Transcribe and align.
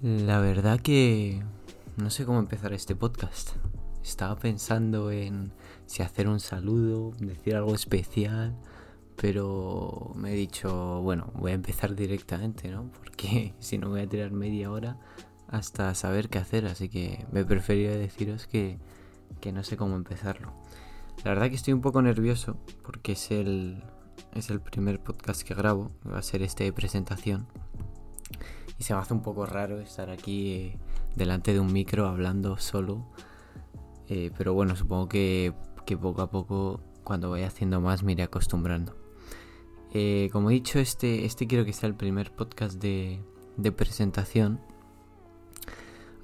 La 0.00 0.38
verdad 0.38 0.78
que 0.78 1.42
no 1.96 2.10
sé 2.10 2.24
cómo 2.24 2.38
empezar 2.38 2.72
este 2.72 2.94
podcast. 2.94 3.50
Estaba 4.00 4.36
pensando 4.36 5.10
en 5.10 5.50
si 5.86 6.04
hacer 6.04 6.28
un 6.28 6.38
saludo, 6.38 7.10
decir 7.18 7.56
algo 7.56 7.74
especial, 7.74 8.56
pero 9.16 10.12
me 10.14 10.30
he 10.30 10.36
dicho, 10.36 11.02
bueno, 11.02 11.32
voy 11.34 11.50
a 11.50 11.54
empezar 11.54 11.96
directamente, 11.96 12.68
¿no? 12.68 12.92
Porque 12.92 13.54
si 13.58 13.76
no 13.76 13.88
voy 13.88 14.02
a 14.02 14.08
tirar 14.08 14.30
media 14.30 14.70
hora 14.70 15.00
hasta 15.48 15.92
saber 15.96 16.28
qué 16.28 16.38
hacer, 16.38 16.66
así 16.66 16.88
que 16.88 17.26
me 17.32 17.44
prefería 17.44 17.90
deciros 17.90 18.46
que, 18.46 18.78
que 19.40 19.50
no 19.50 19.64
sé 19.64 19.76
cómo 19.76 19.96
empezarlo. 19.96 20.52
La 21.24 21.30
verdad 21.30 21.48
que 21.48 21.56
estoy 21.56 21.72
un 21.74 21.80
poco 21.80 22.02
nervioso 22.02 22.56
porque 22.84 23.12
es 23.12 23.32
el, 23.32 23.82
es 24.32 24.48
el 24.48 24.60
primer 24.60 25.00
podcast 25.00 25.42
que 25.42 25.54
grabo, 25.54 25.90
va 26.08 26.20
a 26.20 26.22
ser 26.22 26.42
este 26.42 26.62
de 26.62 26.72
presentación 26.72 27.48
y 28.78 28.84
se 28.84 28.94
me 28.94 29.00
hace 29.00 29.12
un 29.12 29.22
poco 29.22 29.44
raro 29.44 29.80
estar 29.80 30.08
aquí 30.10 30.52
eh, 30.52 30.78
delante 31.16 31.52
de 31.52 31.60
un 31.60 31.72
micro 31.72 32.06
hablando 32.06 32.58
solo. 32.58 33.04
Eh, 34.08 34.30
pero 34.38 34.54
bueno, 34.54 34.76
supongo 34.76 35.08
que, 35.08 35.52
poco 36.00 36.22
a 36.22 36.30
poco, 36.30 36.80
cuando 37.02 37.30
vaya 37.30 37.48
haciendo 37.48 37.80
más, 37.80 38.02
me 38.02 38.12
iré 38.12 38.22
acostumbrando. 38.22 38.96
Eh, 39.92 40.28
como 40.32 40.50
he 40.50 40.54
dicho, 40.54 40.78
este, 40.78 41.24
este 41.24 41.46
quiero 41.46 41.64
que 41.64 41.72
sea 41.72 41.88
el 41.88 41.94
primer 41.94 42.32
podcast 42.32 42.80
de, 42.80 43.20
de 43.56 43.72
presentación. 43.72 44.60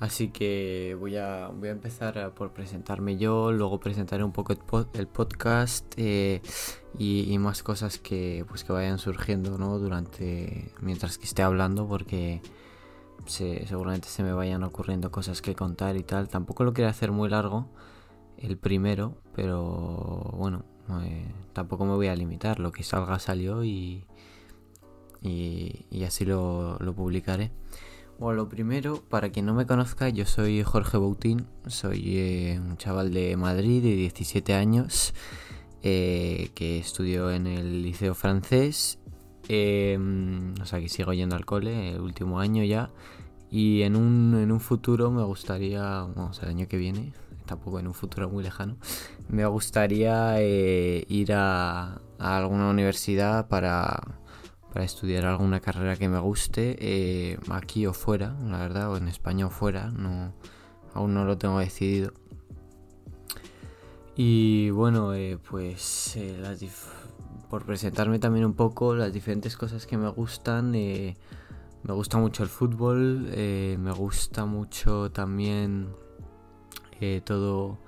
Así 0.00 0.28
que 0.28 0.96
voy 0.98 1.16
a, 1.16 1.48
voy 1.48 1.68
a 1.68 1.72
empezar 1.72 2.34
por 2.34 2.52
presentarme 2.52 3.16
yo, 3.16 3.52
luego 3.52 3.78
presentaré 3.78 4.24
un 4.24 4.32
poco 4.32 4.52
el, 4.92 5.06
podcast 5.06 5.98
y, 5.98 6.40
y, 6.98 7.38
más 7.38 7.62
cosas 7.62 7.98
que, 7.98 8.44
pues, 8.48 8.64
que 8.64 8.72
vayan 8.72 8.98
surgiendo 8.98 9.56
¿no? 9.56 9.78
durante 9.78 10.72
mientras 10.80 11.16
que 11.16 11.24
esté 11.24 11.42
hablando 11.42 11.86
porque 11.86 12.42
seguramente 13.26 14.08
se 14.08 14.22
me 14.22 14.32
vayan 14.32 14.62
ocurriendo 14.62 15.10
cosas 15.10 15.40
que 15.42 15.54
contar 15.54 15.96
y 15.96 16.02
tal. 16.02 16.28
Tampoco 16.28 16.64
lo 16.64 16.72
quiero 16.72 16.90
hacer 16.90 17.12
muy 17.12 17.28
largo 17.28 17.68
el 18.38 18.58
primero, 18.58 19.16
pero 19.34 20.32
bueno, 20.36 20.64
eh, 21.02 21.32
tampoco 21.52 21.84
me 21.84 21.94
voy 21.94 22.08
a 22.08 22.16
limitar. 22.16 22.60
Lo 22.60 22.72
que 22.72 22.82
salga 22.82 23.18
salió 23.18 23.64
y, 23.64 24.04
y, 25.22 26.04
así 26.04 26.24
lo, 26.24 26.78
lo 26.80 26.94
publicaré. 26.94 27.50
Bueno, 28.18 28.36
lo 28.36 28.48
primero, 28.48 29.02
para 29.08 29.30
quien 29.30 29.44
no 29.44 29.54
me 29.54 29.66
conozca, 29.66 30.08
yo 30.08 30.24
soy 30.24 30.62
Jorge 30.62 30.96
Boutín, 30.98 31.48
soy 31.66 32.16
eh, 32.16 32.60
un 32.64 32.76
chaval 32.76 33.12
de 33.12 33.36
Madrid 33.36 33.82
de 33.82 33.96
17 33.96 34.54
años 34.54 35.14
eh, 35.82 36.50
que 36.54 36.78
estudió 36.78 37.32
en 37.32 37.48
el 37.48 37.82
liceo 37.82 38.14
francés, 38.14 39.00
em, 39.48 40.54
o 40.62 40.64
sea 40.64 40.78
que 40.78 40.88
sigo 40.88 41.12
yendo 41.12 41.34
al 41.34 41.44
cole, 41.44 41.94
el 41.94 42.00
último 42.00 42.38
año 42.38 42.62
ya, 42.62 42.90
y 43.50 43.82
en 43.82 43.96
un, 43.96 44.38
en 44.40 44.52
un 44.52 44.60
futuro 44.60 45.10
me 45.10 45.24
gustaría, 45.24 45.82
vamos, 45.82 46.40
el 46.44 46.50
año 46.50 46.68
que 46.68 46.76
viene, 46.76 47.12
tampoco 47.46 47.80
en 47.80 47.88
un 47.88 47.94
futuro 47.94 48.30
muy 48.30 48.44
lejano, 48.44 48.76
me 49.28 49.44
gustaría 49.46 50.36
eh, 50.40 51.04
ir 51.08 51.32
a 51.32 52.00
alguna 52.20 52.70
universidad 52.70 53.48
para 53.48 54.23
para 54.74 54.86
estudiar 54.86 55.24
alguna 55.24 55.60
carrera 55.60 55.94
que 55.94 56.08
me 56.08 56.18
guste, 56.18 56.76
eh, 56.80 57.38
aquí 57.48 57.86
o 57.86 57.92
fuera, 57.92 58.36
la 58.42 58.58
verdad, 58.58 58.90
o 58.90 58.96
en 58.96 59.06
España 59.06 59.46
o 59.46 59.50
fuera, 59.50 59.92
no, 59.92 60.34
aún 60.94 61.14
no 61.14 61.24
lo 61.24 61.38
tengo 61.38 61.60
decidido. 61.60 62.12
Y 64.16 64.70
bueno, 64.70 65.14
eh, 65.14 65.38
pues 65.48 66.16
eh, 66.16 66.36
por 67.48 67.64
presentarme 67.64 68.18
también 68.18 68.44
un 68.44 68.54
poco 68.54 68.96
las 68.96 69.12
diferentes 69.12 69.56
cosas 69.56 69.86
que 69.86 69.96
me 69.96 70.08
gustan, 70.08 70.72
me 70.72 71.14
gusta 71.84 72.18
mucho 72.18 72.42
el 72.42 72.48
fútbol, 72.48 73.28
me 73.78 73.92
gusta 73.92 74.44
mucho 74.44 75.12
también 75.12 75.94
todo, 77.24 77.78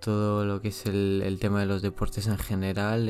todo 0.00 0.44
lo 0.44 0.60
que 0.60 0.68
es 0.68 0.84
el, 0.84 1.38
tema 1.40 1.60
de 1.60 1.66
los 1.66 1.80
deportes 1.80 2.26
en 2.26 2.36
general 2.36 3.08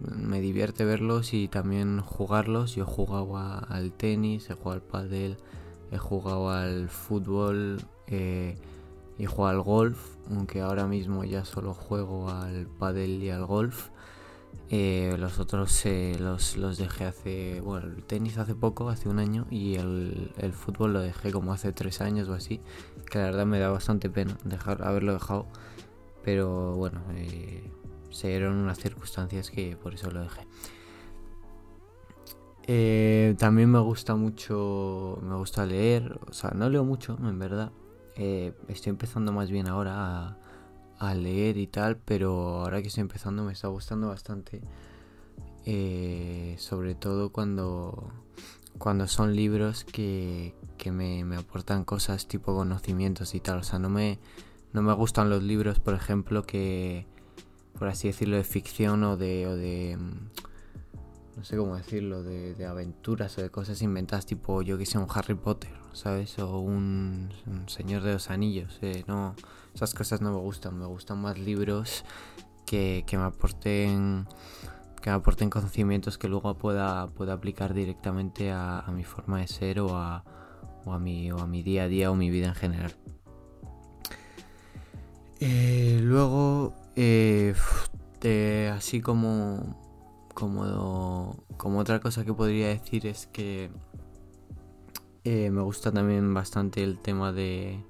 me 0.00 0.40
divierte 0.40 0.84
verlos 0.84 1.34
y 1.34 1.48
también 1.48 2.00
jugarlos. 2.00 2.74
Yo 2.74 2.84
he 2.84 2.86
jugado 2.86 3.36
al 3.36 3.92
tenis, 3.92 4.50
he 4.50 4.54
jugado 4.54 4.72
al 4.72 4.82
pádel, 4.82 5.36
he 5.90 5.98
jugado 5.98 6.50
al 6.50 6.88
fútbol 6.88 7.82
eh, 8.06 8.56
y 9.18 9.24
he 9.24 9.26
jugado 9.26 9.56
al 9.56 9.62
golf, 9.62 10.16
aunque 10.30 10.60
ahora 10.60 10.86
mismo 10.86 11.24
ya 11.24 11.44
solo 11.44 11.74
juego 11.74 12.30
al 12.30 12.66
pádel 12.66 13.22
y 13.22 13.30
al 13.30 13.44
golf. 13.46 13.90
Eh, 14.70 15.16
los 15.18 15.38
otros 15.38 15.86
eh, 15.86 16.16
los, 16.20 16.58
los, 16.58 16.76
dejé 16.76 17.06
hace, 17.06 17.60
bueno, 17.62 17.86
el 17.86 18.04
tenis 18.04 18.36
hace 18.36 18.54
poco, 18.54 18.90
hace 18.90 19.08
un 19.08 19.18
año, 19.18 19.46
y 19.50 19.76
el, 19.76 20.30
el, 20.36 20.52
fútbol 20.52 20.92
lo 20.92 21.00
dejé 21.00 21.32
como 21.32 21.54
hace 21.54 21.72
tres 21.72 22.02
años 22.02 22.28
o 22.28 22.34
así, 22.34 22.60
que 23.10 23.18
la 23.18 23.24
verdad 23.24 23.46
me 23.46 23.58
da 23.58 23.70
bastante 23.70 24.10
pena 24.10 24.36
dejar, 24.44 24.82
haberlo 24.82 25.14
dejado, 25.14 25.46
pero 26.22 26.74
bueno, 26.76 27.00
eh, 27.14 27.70
se 28.10 28.28
dieron 28.28 28.56
unas 28.56 28.78
circunstancias 28.78 29.50
que 29.50 29.76
por 29.76 29.94
eso 29.94 30.10
lo 30.10 30.22
dejé. 30.22 30.46
Eh, 32.70 33.34
también 33.38 33.70
me 33.70 33.78
gusta 33.78 34.14
mucho, 34.14 35.18
me 35.22 35.36
gusta 35.36 35.64
leer, 35.64 36.20
o 36.28 36.34
sea, 36.34 36.50
no 36.50 36.68
leo 36.68 36.84
mucho, 36.84 37.16
en 37.18 37.38
verdad. 37.38 37.72
Eh, 38.14 38.52
estoy 38.68 38.90
empezando 38.90 39.32
más 39.32 39.50
bien 39.50 39.68
ahora 39.68 40.36
a, 40.98 41.14
leer 41.14 41.56
y 41.56 41.66
tal, 41.66 41.96
pero 41.96 42.60
ahora 42.60 42.82
que 42.82 42.88
estoy 42.88 43.00
empezando 43.00 43.42
me 43.42 43.52
está 43.54 43.68
gustando 43.68 44.08
bastante. 44.08 44.60
Eh, 45.64 46.56
sobre 46.58 46.94
todo 46.94 47.30
cuando, 47.30 48.12
cuando 48.76 49.06
son 49.06 49.34
libros 49.34 49.84
que, 49.84 50.54
que 50.76 50.92
me, 50.92 51.24
me, 51.24 51.36
aportan 51.36 51.84
cosas 51.84 52.28
tipo 52.28 52.54
conocimientos 52.54 53.34
y 53.34 53.40
tal. 53.40 53.60
O 53.60 53.62
sea, 53.62 53.78
no 53.78 53.88
me, 53.88 54.18
no 54.74 54.82
me 54.82 54.92
gustan 54.92 55.30
los 55.30 55.42
libros, 55.42 55.80
por 55.80 55.94
ejemplo, 55.94 56.42
que, 56.42 57.06
por 57.78 57.88
así 57.88 58.08
decirlo, 58.08 58.36
de 58.36 58.44
ficción 58.44 59.04
o 59.04 59.16
de, 59.16 59.46
o 59.46 59.56
de 59.56 59.96
mm, 59.96 61.36
no 61.38 61.44
sé 61.44 61.56
cómo 61.56 61.76
decirlo, 61.76 62.22
de, 62.24 62.66
aventuras 62.66 63.38
o 63.38 63.42
de 63.42 63.50
cosas 63.50 63.80
inventadas, 63.82 64.26
tipo 64.26 64.60
yo 64.62 64.76
que 64.76 64.86
sé, 64.86 64.98
un 64.98 65.06
Harry 65.14 65.34
Potter, 65.34 65.70
¿sabes? 65.92 66.38
O 66.40 66.58
un, 66.58 67.30
Señor 67.66 68.02
de 68.02 68.14
los 68.14 68.30
Anillos, 68.30 68.78
eh, 68.82 69.04
no, 69.06 69.36
esas 69.72 69.94
cosas 69.94 70.20
no 70.20 70.32
me 70.32 70.38
gustan, 70.38 70.76
me 70.76 70.86
gustan 70.86 71.18
más 71.20 71.38
libros 71.38 72.04
que, 72.66 73.04
me 73.12 73.18
aporten 73.18 74.26
que 75.00 75.10
me 75.10 75.16
aporten 75.16 75.48
conocimientos 75.48 76.18
que 76.18 76.28
luego 76.28 76.58
pueda, 76.58 77.06
pueda 77.06 77.34
aplicar 77.34 77.72
directamente 77.72 78.50
a, 78.50 78.84
mi 78.92 79.04
forma 79.04 79.38
de 79.38 79.46
ser 79.46 79.78
o 79.78 79.96
a, 79.96 80.24
o, 80.84 80.92
a 80.92 80.98
mi, 80.98 81.30
o 81.30 81.38
a 81.38 81.46
mi 81.46 81.62
día 81.62 81.84
a 81.84 81.88
día 81.88 82.10
o 82.10 82.16
mi 82.16 82.30
vida 82.30 82.48
en 82.48 82.54
general. 82.56 82.96
Eh, 85.40 86.00
luego 86.02 86.74
eh, 87.00 88.72
así 88.74 89.00
como, 89.00 89.78
como, 90.34 91.36
como 91.56 91.78
otra 91.78 92.00
cosa 92.00 92.24
que 92.24 92.34
podría 92.34 92.68
decir 92.68 93.06
es 93.06 93.26
que 93.26 93.70
eh, 95.24 95.50
me 95.50 95.60
gusta 95.62 95.92
también 95.92 96.32
bastante 96.32 96.82
el 96.82 96.98
tema 96.98 97.32
de, 97.32 97.84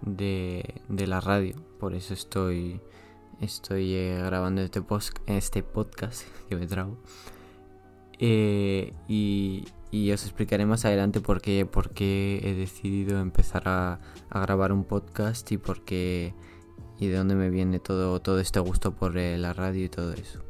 de, 0.00 1.06
la 1.06 1.20
radio. 1.20 1.54
Por 1.78 1.94
eso 1.94 2.14
estoy, 2.14 2.80
estoy 3.40 3.94
eh, 3.94 4.22
grabando 4.24 4.62
este, 4.62 4.80
post, 4.82 5.18
este 5.26 5.62
podcast 5.62 6.22
que 6.48 6.56
me 6.56 6.66
trago. 6.66 6.96
Eh, 8.18 8.94
y, 9.06 9.66
y, 9.90 10.10
os 10.12 10.24
explicaré 10.24 10.64
más 10.64 10.86
adelante 10.86 11.20
por 11.20 11.42
qué, 11.42 11.66
por 11.66 11.90
qué 11.90 12.40
he 12.42 12.54
decidido 12.54 13.20
empezar 13.20 13.68
a, 13.68 14.00
a 14.30 14.40
grabar 14.40 14.72
un 14.72 14.84
podcast 14.84 15.52
y 15.52 15.58
por 15.58 15.84
qué 15.84 16.32
y 16.98 17.08
de 17.08 17.16
dónde 17.16 17.34
me 17.34 17.50
viene 17.50 17.78
todo, 17.78 18.20
todo 18.20 18.40
este 18.40 18.60
gusto 18.60 18.94
por 18.94 19.18
eh, 19.18 19.38
la 19.38 19.52
radio 19.52 19.84
y 19.84 19.88
todo 19.88 20.12
eso. 20.12 20.42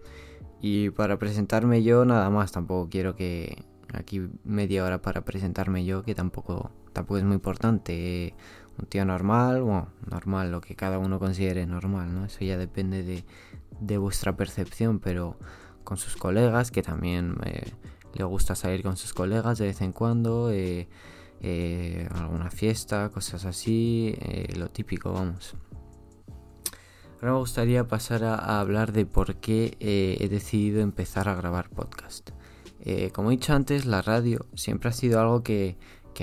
Y 0.61 0.91
para 0.91 1.19
presentarme 1.19 1.83
yo 1.83 2.05
nada 2.05 2.31
más, 2.31 2.53
tampoco 2.53 2.89
quiero 2.89 3.15
que 3.15 3.65
aquí 3.93 4.29
media 4.45 4.85
hora 4.85 5.03
para 5.03 5.25
presentarme 5.25 5.85
yo, 5.85 6.03
que 6.03 6.15
tampoco, 6.15 6.71
tampoco 6.93 7.19
es 7.19 7.25
muy 7.25 7.35
importante. 7.35 8.35
Un 8.79 8.87
tío 8.87 9.05
normal, 9.05 9.63
bueno, 9.63 9.89
normal, 10.11 10.51
lo 10.51 10.61
que 10.61 10.77
cada 10.77 10.99
uno 10.99 11.19
considere 11.19 11.67
normal, 11.67 12.15
¿no? 12.15 12.27
Eso 12.27 12.45
ya 12.45 12.59
depende 12.59 13.03
de, 13.03 13.25
de 13.81 13.99
vuestra 13.99 14.37
percepción, 14.37 14.99
pero 14.99 15.39
con 15.85 15.97
sus 15.97 16.17
colegas, 16.17 16.71
que 16.71 16.83
también 16.83 17.37
eh, 17.45 17.73
le 18.15 18.25
gusta 18.25 18.55
salir 18.55 18.83
con 18.83 18.97
sus 18.97 19.15
colegas 19.15 19.59
de 19.59 19.67
vez 19.67 19.81
en 19.81 19.93
cuando, 19.93 20.51
eh, 20.53 20.89
alguna 22.13 22.51
fiesta, 22.51 23.11
cosas 23.11 23.45
así, 23.45 24.17
lo 24.57 24.69
típico, 24.69 25.13
vamos. 25.13 25.55
Ahora 27.17 27.33
me 27.33 27.39
gustaría 27.39 27.89
pasar 27.89 28.25
a, 28.25 28.61
hablar 28.61 28.93
de 28.93 29.07
por 29.07 29.37
qué 29.37 29.79
eh, 29.81 30.19
he 30.21 30.29
decidido 30.29 30.81
empezar 30.83 31.31
a 31.31 31.35
grabar 31.35 31.71
podcast. 31.71 32.31
Eh, 32.81 33.11
como 33.11 33.31
he 33.31 33.37
dicho 33.37 33.55
antes, 33.55 33.87
la 33.87 34.03
radio 34.03 34.45
siempre 34.55 34.91
ha 34.91 34.93
sido 34.93 35.19
algo 35.19 35.43
que, 35.43 35.79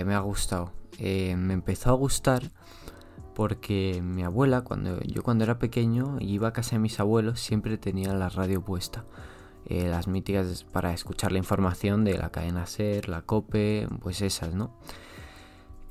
me 0.06 0.14
ha 0.14 0.20
gustado. 0.20 0.72
Eh, 1.00 1.36
me 1.36 1.56
empezó 1.56 1.90
a 1.90 1.94
gustar 1.94 2.52
porque 3.34 4.04
mi 4.04 4.22
abuela, 4.22 4.62
cuando 4.62 5.00
yo 5.02 5.24
cuando 5.24 5.44
era 5.44 5.58
pequeño 5.58 6.18
iba 6.20 6.50
a 6.50 6.54
casa 6.54 6.76
de 6.76 6.80
mis 6.80 7.00
abuelos, 7.00 7.40
siempre 7.40 7.80
tenía 7.80 8.14
la 8.14 8.30
radio 8.30 8.62
puesta. 8.64 9.04
las 9.68 10.08
míticas 10.08 10.64
para 10.64 10.94
escuchar 10.94 11.32
la 11.32 11.40
información 11.40 12.04
de 12.04 12.20
la 12.20 12.30
cadena 12.30 12.68
SER, 12.68 13.10
la 13.10 13.24
COPE, 13.24 13.88
pues 14.00 14.22
esas, 14.22 14.54
¿no? 14.54 14.78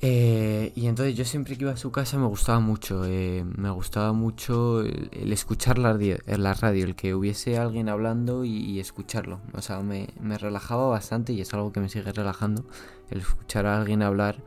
Eh, 0.05 0.73
y 0.75 0.87
entonces 0.87 1.15
yo 1.15 1.23
siempre 1.23 1.55
que 1.55 1.63
iba 1.63 1.71
a 1.71 1.77
su 1.77 1.89
casa 1.89 2.17
me 2.17 2.25
gustaba 2.25 2.59
mucho, 2.59 3.05
eh, 3.05 3.45
me 3.55 3.69
gustaba 3.69 4.11
mucho 4.11 4.81
el, 4.81 5.31
escuchar 5.31 5.77
la 5.77 5.93
radio, 5.93 6.17
la 6.25 6.53
radio, 6.53 6.83
el 6.83 6.93
que 6.93 7.15
hubiese 7.15 7.57
alguien 7.57 7.87
hablando 7.87 8.43
y, 8.43 8.81
escucharlo. 8.81 9.39
O 9.53 9.61
sea, 9.61 9.79
me, 9.79 10.09
relajaba 10.37 10.87
bastante 10.89 11.31
y 11.31 11.39
es 11.39 11.53
algo 11.53 11.71
que 11.71 11.79
me 11.79 11.87
sigue 11.87 12.11
relajando, 12.11 12.65
el 13.11 13.19
escuchar 13.21 13.65
a 13.65 13.79
alguien 13.79 14.01
hablar. 14.01 14.43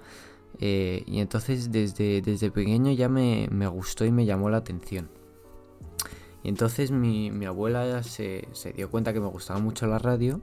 Eh, 0.61 1.05
y 1.07 1.21
entonces 1.21 1.73
desde, 1.73 2.21
desde 2.21 2.51
pequeño 2.51 2.93
ya 2.93 3.09
me, 3.09 3.49
gustó 3.69 4.05
y 4.05 4.13
me 4.13 4.27
llamó 4.27 4.51
la 4.51 4.59
atención. 4.59 5.09
Y 6.43 6.51
entonces 6.51 6.91
mi, 6.91 7.31
mi 7.31 7.47
abuela 7.47 8.03
se, 8.03 8.47
se 8.53 8.75
dio 8.75 8.91
cuenta 8.91 9.15
que 9.15 9.21
me 9.21 9.29
gustaba 9.29 9.59
mucho 9.59 9.87
la 9.87 9.99
radio 9.99 10.43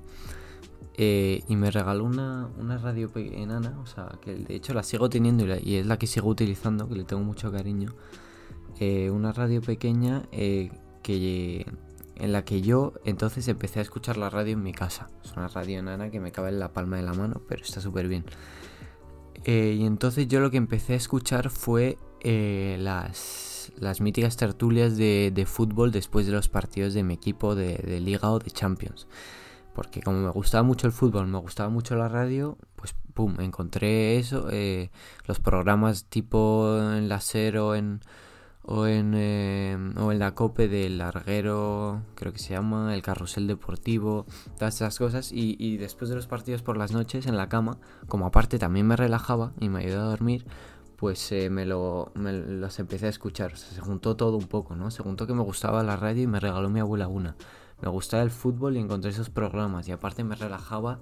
eh, 0.95 1.44
y 1.48 1.56
me 1.56 1.72
regaló 1.72 2.04
una, 2.04 2.50
una 2.60 2.78
radio 2.78 3.10
enana, 3.16 3.80
o 3.81 3.86
sea, 3.88 4.12
que 4.22 4.36
de 4.36 4.56
hecho 4.56 4.74
la 4.74 4.84
sigo 4.84 5.10
teniendo 5.10 5.44
y, 5.57 5.78
es 5.78 5.88
la 5.88 5.98
que 5.98 6.06
sigo 6.06 6.30
utilizando, 6.30 6.88
que 6.88 6.95
le 6.95 7.04
tengo 7.04 7.24
mucho 7.24 7.51
cariño. 7.51 7.94
Eh, 8.80 9.10
una 9.10 9.31
radio 9.31 9.62
pequeña 9.62 10.24
eh, 10.31 10.72
que, 11.01 11.66
en 12.16 12.31
la 12.31 12.45
que 12.45 12.62
yo 12.62 12.94
entonces 13.06 13.48
empecé 13.48 13.80
a 13.80 13.81
escuchar 13.81 14.18
la 14.18 14.30
radio 14.30 14.54
en 14.54 14.62
mi 14.62 14.72
casa. 14.72 15.10
Es 15.24 15.31
una 15.34 15.48
radio 15.48 15.80
enana 15.80 16.12
que 16.12 16.19
me 16.19 16.31
cabe 16.31 16.50
en 16.50 16.60
la 16.60 16.74
palma 16.74 16.98
de 16.98 17.04
la 17.04 17.13
mano, 17.13 17.42
pero 17.48 17.63
está 17.63 17.81
súper 17.81 18.07
bien. 18.07 18.25
y 19.46 19.86
entonces 19.86 20.28
yo 20.28 20.42
lo 20.42 20.51
que 20.51 20.57
empecé 20.57 20.94
a 20.94 20.98
escuchar 20.98 21.50
fue 21.50 21.98
las, 22.24 23.72
las 23.78 24.00
míticas 24.00 24.38
tertulias 24.38 24.96
de, 24.96 25.31
de, 25.34 25.46
fútbol 25.48 25.92
después 25.92 26.28
de 26.28 26.34
los 26.34 26.50
partidos 26.50 26.94
de 26.94 27.04
mi 27.04 27.16
equipo 27.16 27.56
de, 27.56 27.78
de 27.78 28.00
Liga 28.00 28.30
o 28.31 28.38
de 28.38 28.51
Champions 28.51 29.07
porque 29.74 30.02
como 30.02 30.20
me 30.20 30.30
gustaba 30.30 30.64
mucho 30.64 30.88
el 30.88 30.94
fútbol, 30.94 31.28
me 31.28 31.40
gustaba 31.40 31.70
mucho 31.70 31.96
la 31.96 32.08
radio, 32.08 32.58
pues 32.75 32.96
pum, 33.14 33.40
encontré 33.40 34.18
eso, 34.18 34.48
eh, 34.52 34.92
los 35.25 35.40
programas 35.40 36.06
tipo 36.06 36.78
en 36.96 37.10
la 37.10 37.20
SER 37.22 37.58
o 37.58 37.75
en 37.75 38.02
o 38.66 38.88
en, 38.88 39.14
eh, 39.16 39.78
o 39.98 40.12
en 40.12 40.20
la 40.20 40.34
COPE 40.36 40.68
del 40.70 40.98
larguero, 40.98 42.02
creo 42.16 42.31
que 42.31 42.40
se 42.40 42.54
llama, 42.54 42.94
el 42.96 43.02
carrusel 43.02 43.46
deportivo, 43.46 44.25
todas 44.58 44.75
esas 44.75 44.98
cosas. 44.98 45.31
Y, 45.31 45.58
y, 45.60 45.78
después 45.78 46.10
de 46.10 46.16
los 46.16 46.28
partidos 46.28 46.62
por 46.62 46.78
las 46.78 46.94
noches 46.94 47.28
en 47.28 47.36
la 47.36 47.50
cama, 47.50 47.78
como 48.08 48.25
aparte 48.25 48.60
también 48.60 48.88
me 48.88 48.96
relajaba 48.96 49.52
y 49.60 49.70
me 49.70 49.80
ayudaba 49.80 50.06
a 50.06 50.10
dormir, 50.12 50.46
pues 50.96 51.30
eh, 51.34 51.50
me, 51.50 51.66
lo, 51.66 52.12
me 52.16 52.31
los 52.31 52.80
empecé 52.80 53.08
a 53.08 53.10
escuchar. 53.10 53.54
O 53.54 53.58
sea, 53.58 53.70
se 53.70 53.81
juntó 53.81 54.16
todo 54.16 54.38
un 54.38 54.48
poco, 54.48 54.75
¿no? 54.75 54.92
Se 54.92 55.04
juntó 55.04 55.28
que 55.28 55.34
me 55.34 55.44
gustaba 55.44 55.84
la 55.84 55.98
radio 55.98 56.24
y 56.24 56.28
me 56.28 56.40
regaló 56.40 56.70
mi 56.70 56.80
abuela 56.80 57.10
una 57.10 57.36
me 57.81 57.90
gustaba 57.90 58.24
el 58.24 58.31
fútbol 58.31 58.78
y 58.78 58.80
encontré 58.80 59.12
esos 59.12 59.30
programas 59.30 59.88
y 59.88 59.92
aparte 59.92 60.24
me 60.24 60.36
relajaba 60.36 61.00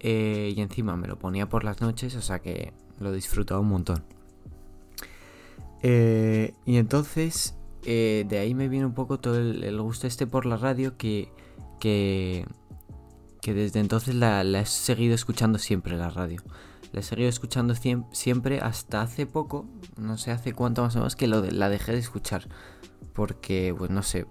eh, 0.00 0.52
y 0.56 0.60
encima 0.60 0.96
me 0.96 1.08
lo 1.08 1.18
ponía 1.18 1.48
por 1.48 1.64
las 1.64 1.80
noches, 1.80 2.14
o 2.16 2.22
sea 2.22 2.40
que 2.40 2.72
lo 2.98 3.12
disfrutaba 3.12 3.60
un 3.60 3.68
montón. 3.68 4.04
Eh, 5.82 6.54
y 6.64 6.76
entonces 6.78 7.56
eh, 7.84 8.24
de 8.28 8.38
ahí 8.38 8.54
me 8.54 8.68
viene 8.68 8.84
un 8.86 8.94
poco 8.94 9.20
todo 9.20 9.38
el, 9.38 9.80
gusto 9.80 10.08
este 10.08 10.26
por 10.26 10.44
la 10.44 10.56
radio 10.56 10.96
que, 10.96 11.30
que, 11.78 12.44
desde 13.44 13.78
entonces 13.78 14.16
la, 14.16 14.42
he 14.42 14.66
seguido 14.66 15.14
escuchando 15.14 15.58
siempre 15.58 15.96
la 15.96 16.10
radio. 16.10 16.42
La 16.92 17.00
he 17.00 17.02
seguido 17.04 17.28
escuchando 17.28 17.74
siempre 18.10 18.58
hasta 18.60 19.02
hace 19.02 19.26
poco, 19.26 19.66
no 19.96 20.18
sé 20.18 20.32
hace 20.32 20.52
cuánto 20.52 20.82
más 20.82 20.96
o 20.96 20.98
menos, 20.98 21.14
que 21.14 21.28
lo 21.28 21.42
la 21.42 21.68
dejé 21.68 21.92
de 21.92 21.98
escuchar. 21.98 22.48
Porque, 23.12 23.72
pues 23.76 23.90
no 23.90 24.02
sé, 24.02 24.26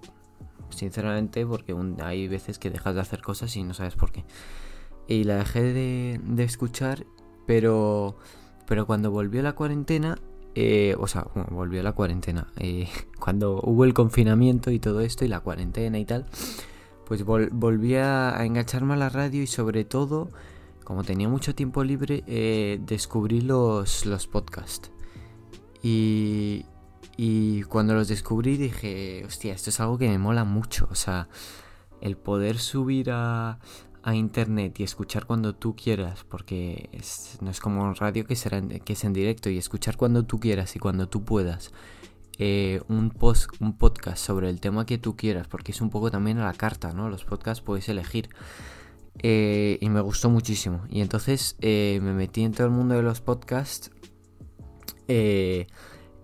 sinceramente, 0.70 1.46
porque 1.46 1.74
hay 2.02 2.28
veces 2.28 2.58
que 2.58 2.70
dejas 2.70 2.94
de 2.94 3.00
hacer 3.00 3.22
cosas 3.22 3.56
y 3.56 3.62
no 3.62 3.74
sabes 3.74 3.94
por 3.94 4.12
qué. 4.12 4.24
Y 5.08 5.24
la 5.24 5.36
dejé 5.36 5.62
de, 5.62 6.44
escuchar, 6.44 7.06
pero, 7.46 8.16
pero 8.66 8.86
cuando 8.86 9.10
volvió 9.10 9.42
la 9.42 9.54
cuarentena, 9.54 10.18
eh, 10.54 10.96
o 10.98 11.06
sea, 11.06 11.26
volvió 11.50 11.82
la 11.82 11.92
cuarentena, 11.92 12.48
eh, 12.58 12.88
cuando 13.20 13.60
hubo 13.62 13.84
el 13.84 13.94
confinamiento 13.94 14.70
y 14.70 14.78
todo 14.78 15.00
esto 15.00 15.24
y 15.24 15.28
la 15.28 15.40
cuarentena 15.40 15.98
y 15.98 16.04
tal, 16.04 16.26
pues 17.06 17.24
volví 17.24 17.94
a, 17.94 18.36
engancharme 18.44 18.94
a 18.94 18.96
la 18.96 19.08
radio 19.08 19.42
y 19.42 19.46
sobre 19.46 19.84
todo, 19.84 20.28
como 20.82 21.04
tenía 21.04 21.28
mucho 21.28 21.54
tiempo 21.54 21.84
libre, 21.84 22.24
eh, 22.26 22.80
descubrí 22.82 23.40
los, 23.40 24.06
los 24.06 24.26
podcasts. 24.26 24.90
Y, 25.82 26.64
y 27.16 27.62
cuando 27.64 27.94
los 27.94 28.08
descubrí 28.08 28.56
dije, 28.56 29.24
hostia, 29.26 29.54
esto 29.54 29.70
es 29.70 29.80
algo 29.80 29.98
que 29.98 30.08
me 30.08 30.18
mola 30.18 30.44
mucho. 30.44 30.88
O 30.90 30.94
sea, 30.94 31.28
el 32.00 32.16
poder 32.16 32.58
subir 32.58 33.10
a, 33.10 33.58
a 34.06 34.14
internet 34.14 34.78
y 34.78 34.84
escuchar 34.84 35.26
cuando 35.26 35.56
tú 35.56 35.74
quieras, 35.74 36.24
porque 36.24 36.88
no 37.40 37.50
es 37.50 37.58
como 37.58 37.82
un 37.82 37.96
radio 37.96 38.24
que, 38.24 38.36
será 38.36 38.62
que 38.62 38.92
es 38.92 39.02
en 39.02 39.12
directo, 39.12 39.50
y 39.50 39.58
escuchar 39.58 39.96
cuando 39.96 40.24
tú 40.24 40.38
quieras 40.38 40.76
y 40.76 40.78
cuando 40.78 41.08
tú 41.08 41.24
puedas. 41.24 41.72
Eh, 42.38 42.82
un, 42.88 43.10
post, 43.10 43.50
un 43.60 43.76
podcast 43.76 44.24
sobre 44.24 44.48
el 44.48 44.60
tema 44.60 44.86
que 44.86 44.98
tú 44.98 45.16
quieras, 45.16 45.48
porque 45.48 45.72
es 45.72 45.80
un 45.80 45.90
poco 45.90 46.10
también 46.10 46.38
a 46.38 46.44
la 46.44 46.52
carta, 46.52 46.92
¿no? 46.92 47.08
Los 47.08 47.24
podcasts 47.24 47.64
puedes 47.64 47.88
elegir. 47.88 48.28
Eh, 49.18 49.78
y 49.80 49.88
me 49.88 50.00
gustó 50.02 50.30
muchísimo. 50.30 50.84
Y 50.88 51.00
entonces 51.00 51.56
eh, 51.60 51.98
me 52.00 52.12
metí 52.12 52.44
en 52.44 52.52
todo 52.52 52.68
el 52.68 52.72
mundo 52.72 52.94
de 52.94 53.02
los 53.02 53.20
podcasts. 53.20 53.90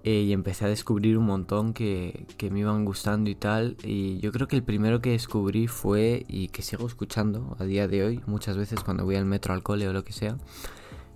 Eh, 0.04 0.22
y 0.22 0.32
empecé 0.32 0.64
a 0.64 0.69
descubrir 0.69 1.16
un 1.16 1.26
montón 1.26 1.72
que, 1.72 2.26
me 2.50 2.60
iban 2.60 2.84
gustando 2.84 3.31
y 3.31 3.37
tal. 3.37 3.76
Y 3.84 4.19
yo 4.19 4.32
creo 4.32 4.49
que 4.49 4.56
el 4.56 4.64
primero 4.64 5.00
que 5.00 5.10
descubrí 5.10 5.69
fue, 5.69 6.25
y 6.28 6.49
que 6.49 6.62
sigo 6.62 6.87
escuchando 6.87 7.56
a 7.60 7.64
día 7.64 7.87
de 7.87 8.04
hoy, 8.04 8.20
muchas 8.26 8.56
veces 8.56 8.81
cuando 8.81 9.04
voy 9.04 9.16
al 9.16 9.26
metro, 9.26 9.54
al 9.54 9.62
cole 9.62 9.87
o 9.88 9.93
lo 9.93 10.04
que 10.04 10.12
sea, 10.12 10.37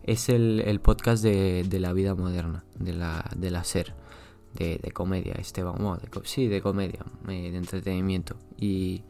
es 0.04 0.28
el, 0.28 0.80
podcast 0.82 1.24
de, 1.24 1.66
la 1.80 1.92
vida 1.92 2.14
moderna, 2.14 2.64
de 2.78 2.92
la, 2.94 3.28
de 3.36 3.50
la 3.50 3.64
SER, 3.64 3.92
de, 4.54 4.78
comedia, 4.92 5.34
este, 5.34 5.64
vamos, 5.64 6.00
de, 6.00 6.08
sí, 6.22 6.46
de 6.46 6.62
comedia, 6.62 7.04
eh, 7.28 7.50
de 7.50 7.56
entretenimiento. 7.56 8.36
Y, 8.56 9.02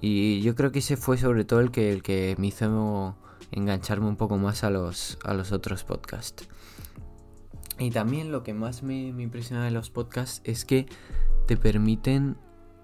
y 0.00 0.40
yo 0.40 0.54
creo 0.54 0.72
que 0.72 0.78
ese 0.78 0.96
fue 0.96 1.18
sobre 1.18 1.44
todo 1.44 1.60
el 1.60 1.70
que, 1.70 1.92
el 1.92 2.02
que 2.02 2.34
me 2.38 2.46
hizo 2.46 3.16
engancharme 3.52 4.06
un 4.06 4.16
poco 4.16 4.38
más 4.38 4.64
a 4.64 4.70
los, 4.70 5.18
a 5.22 5.34
los 5.34 5.52
otros 5.52 5.84
podcasts. 5.84 6.48
Y 7.78 7.90
también 7.90 8.30
lo 8.30 8.42
que 8.42 8.54
más 8.54 8.82
me, 8.82 9.08
impresiona 9.08 9.64
de 9.64 9.70
los 9.70 9.90
podcasts 9.90 10.40
es 10.44 10.64
que 10.64 10.86
te 11.46 11.56
permiten 11.56 12.36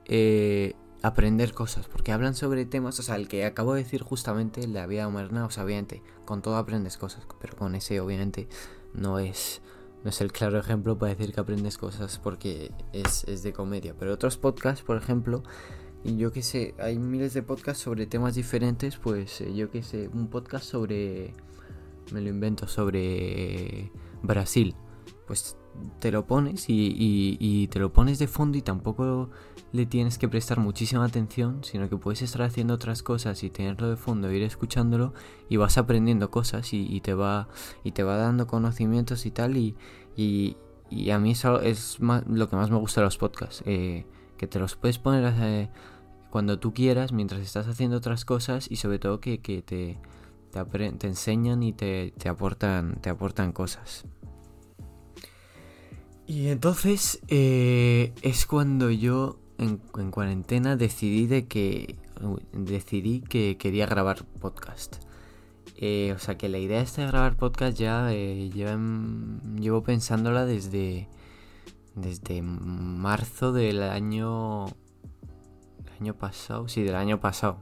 eh, 0.07 0.75
aprender 1.03 1.55
cosas, 1.55 1.87
porque 1.87 2.13
hablan 2.13 2.35
sobre 2.35 2.67
temas, 2.67 2.99
o 2.99 3.03
sea, 3.03 3.17
el 3.17 3.29
que 3.29 3.45
acabo 3.45 3.75
de 3.75 3.85
decir 3.85 4.03
justamente, 4.03 4.67
la 4.67 4.87
vida 4.87 5.09
moderna, 5.09 5.47
o 5.47 5.51
sea, 5.51 5.65
obviamente, 5.65 6.03
con 6.25 6.43
todo 6.43 6.57
aprendes 6.57 6.97
cosas, 6.97 7.27
pero 7.41 7.57
con 7.57 7.75
ese 7.75 8.01
obviamente 8.01 8.49
no 8.93 9.19
es, 9.19 9.63
no 10.03 10.11
es 10.11 10.21
el 10.21 10.33
claro 10.33 10.59
ejemplo 10.59 10.99
para 10.99 11.15
decir 11.15 11.33
que 11.33 11.41
aprendes 11.41 11.79
cosas 11.79 12.19
porque 12.19 12.73
es, 12.93 13.25
es 13.25 13.43
de 13.43 13.53
comedia. 13.53 13.95
Pero 13.99 14.13
otros 14.13 14.37
podcasts, 14.37 14.85
por 14.85 14.97
ejemplo, 14.97 15.43
y 16.03 16.17
yo 16.17 16.33
que 16.33 16.43
sé, 16.43 16.75
hay 16.79 16.99
miles 16.99 17.33
de 17.35 17.43
podcasts 17.43 17.83
sobre 17.83 18.07
temas 18.07 18.35
diferentes, 18.35 18.97
pues 18.97 19.41
eh, 19.41 19.55
yo 19.55 19.71
que 19.71 19.83
sé, 19.83 20.09
un 20.09 20.29
podcast 20.29 20.65
sobre, 20.65 21.33
me 22.13 22.21
lo 22.21 22.29
invento, 22.29 22.67
sobre 22.67 23.91
Brasil, 24.23 24.75
pues 25.27 25.57
te 25.99 26.11
lo 26.11 26.27
pones 26.27 26.67
y, 26.69 27.69
te 27.69 27.79
lo 27.79 27.93
pones 27.93 28.19
de 28.19 28.27
fondo 28.27 28.59
y 28.59 28.63
tampoco 28.63 29.31
le 29.73 29.87
tienes 29.87 30.19
que 30.19 30.29
prestar 30.29 30.59
muchísima 30.59 31.05
atención, 31.05 31.63
sino 31.63 31.89
que 31.89 31.97
puedes 31.97 32.23
estar 32.23 32.43
haciendo 32.43 32.75
otras 32.75 33.03
cosas 33.03 33.43
y 33.45 33.51
tenerlo 33.51 33.89
de 33.89 33.97
fondo, 33.97 34.31
ir 34.33 34.43
escuchándolo 34.43 35.15
y 35.49 35.57
vas 35.57 35.79
aprendiendo 35.79 36.31
cosas 36.31 36.73
y, 36.73 37.01
te 37.01 37.15
va 37.15 37.49
y 37.85 37.93
te 37.93 38.03
va 38.03 38.17
dando 38.17 38.47
conocimientos 38.47 39.27
y 39.27 39.31
tal 39.31 39.57
y, 39.57 39.77
a 41.11 41.19
mí 41.19 41.33
es 41.33 41.99
lo 42.01 42.49
que 42.49 42.57
más 42.57 42.71
me 42.71 42.79
gusta 42.79 43.01
de 43.01 43.05
los 43.07 43.17
podcasts, 43.17 43.63
eh, 43.67 44.07
que 44.37 44.47
te 44.47 44.59
los 44.59 44.75
puedes 44.75 44.99
poner 44.99 45.33
eh, 45.39 45.71
cuando 46.31 46.59
tú 46.59 46.73
quieras 46.73 47.13
mientras 47.13 47.41
estás 47.41 47.69
haciendo 47.69 47.97
otras 47.97 48.25
cosas 48.25 48.71
y 48.71 48.77
sobre 48.77 48.99
todo 48.99 49.21
que, 49.21 49.39
te, 49.39 49.99
te, 50.51 51.07
enseñan 51.07 51.63
y 51.63 51.73
te, 51.73 52.13
te, 52.19 52.29
aportan, 52.29 53.01
te 53.01 53.11
aportan 53.11 53.53
cosas. 53.53 54.05
Y 56.27 56.49
entonces 56.49 57.21
eh, 57.29 58.13
es 58.23 58.47
cuando 58.47 58.91
yo 58.91 59.39
en, 59.59 59.79
cuarentena 60.11 60.77
decidí 60.77 61.27
de 61.27 61.47
que 61.47 61.97
decidí 62.53 63.21
que 63.21 63.57
quería 63.57 63.87
grabar 63.87 64.25
podcast. 64.25 64.97
Eh, 65.77 66.13
o 66.15 66.19
sea 66.19 66.37
que 66.37 66.49
la 66.49 66.59
idea 66.59 66.81
esta 66.81 67.03
de 67.03 67.09
grabar 67.09 67.37
podcast 67.37 67.77
ya 67.79 68.13
eh, 68.13 68.51
llevo 68.51 69.83
pensándola 69.83 70.45
desde 70.45 71.09
desde 71.95 72.43
marzo 72.43 73.53
del 73.53 73.83
año 73.83 74.67
año 76.01 76.15
pasado, 76.15 76.69
sí, 76.69 76.83
del 76.83 76.95
año 76.97 77.21
pasado. 77.21 77.59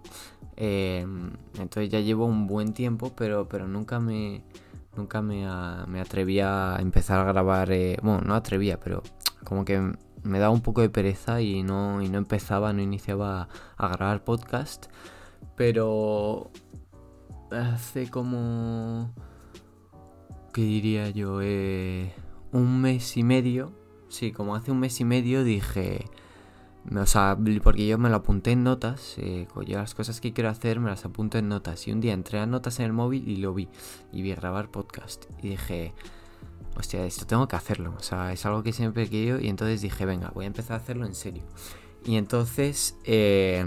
entonces 0.56 1.88
ya 1.90 2.00
llevo 2.00 2.26
un 2.26 2.46
buen 2.46 2.72
tiempo, 2.72 3.12
pero 3.16 3.48
pero 3.48 3.68
nunca 3.68 4.00
me 4.00 4.44
nunca 4.98 5.22
me, 5.22 5.46
me 5.86 6.00
atrevía 6.00 6.76
a 6.76 6.80
empezar 6.80 7.20
a 7.20 7.32
grabar. 7.32 7.72
Eh, 7.72 7.96
bueno, 8.02 8.20
no 8.22 8.34
atrevía, 8.34 8.78
pero 8.80 9.02
como 9.44 9.64
que 9.64 9.80
me 10.24 10.38
daba 10.38 10.52
un 10.52 10.60
poco 10.60 10.82
de 10.82 10.90
pereza 10.90 11.40
y 11.40 11.62
no, 11.62 12.02
y 12.02 12.08
no 12.08 12.18
empezaba, 12.18 12.72
no 12.72 12.82
iniciaba 12.82 13.48
a, 13.76 13.88
grabar 13.88 14.24
podcast. 14.24 14.86
Pero 15.56 16.50
hace 17.50 18.10
como 18.10 19.10
¿qué 20.52 20.62
diría 20.62 21.10
yo? 21.10 21.40
Eh, 21.42 22.12
un 22.52 22.80
mes 22.80 23.16
y 23.16 23.22
medio. 23.22 23.72
Sí, 24.08 24.32
como 24.32 24.56
hace 24.56 24.70
un 24.70 24.80
mes 24.80 25.00
y 25.00 25.04
medio 25.04 25.44
dije... 25.44 26.04
O 26.96 27.06
sea, 27.06 27.36
porque 27.62 27.86
yo 27.86 27.98
me 27.98 28.08
lo 28.08 28.16
apunté 28.16 28.52
en 28.52 28.64
notas, 28.64 29.16
eh, 29.18 29.46
yo 29.66 29.78
las 29.78 29.94
cosas 29.94 30.20
que 30.20 30.32
quiero 30.32 30.48
hacer 30.48 30.80
me 30.80 30.88
las 30.88 31.04
apunto 31.04 31.38
en 31.38 31.48
notas. 31.48 31.86
Y 31.86 31.92
un 31.92 32.00
día 32.00 32.14
entré 32.14 32.38
a 32.38 32.46
notas 32.46 32.78
en 32.80 32.86
el 32.86 32.92
móvil 32.92 33.28
y 33.28 33.36
lo 33.36 33.52
vi. 33.52 33.68
Y 34.12 34.22
vi 34.22 34.34
grabar 34.34 34.70
podcast. 34.70 35.26
Y 35.42 35.50
dije, 35.50 35.92
hostia, 36.76 37.04
esto 37.04 37.26
tengo 37.26 37.46
que 37.48 37.56
hacerlo. 37.56 37.94
O 37.98 38.02
sea, 38.02 38.32
es 38.32 38.44
algo 38.46 38.62
que 38.62 38.72
siempre 38.72 39.04
he 39.04 39.08
querido. 39.10 39.40
Y 39.40 39.48
entonces 39.48 39.82
dije, 39.82 40.06
venga, 40.06 40.30
voy 40.34 40.44
a 40.44 40.48
empezar 40.48 40.74
a 40.74 40.76
hacerlo 40.82 41.06
en 41.06 41.14
serio. 41.14 41.42
Y 42.04 42.16
entonces 42.16 42.96
eh, 43.04 43.64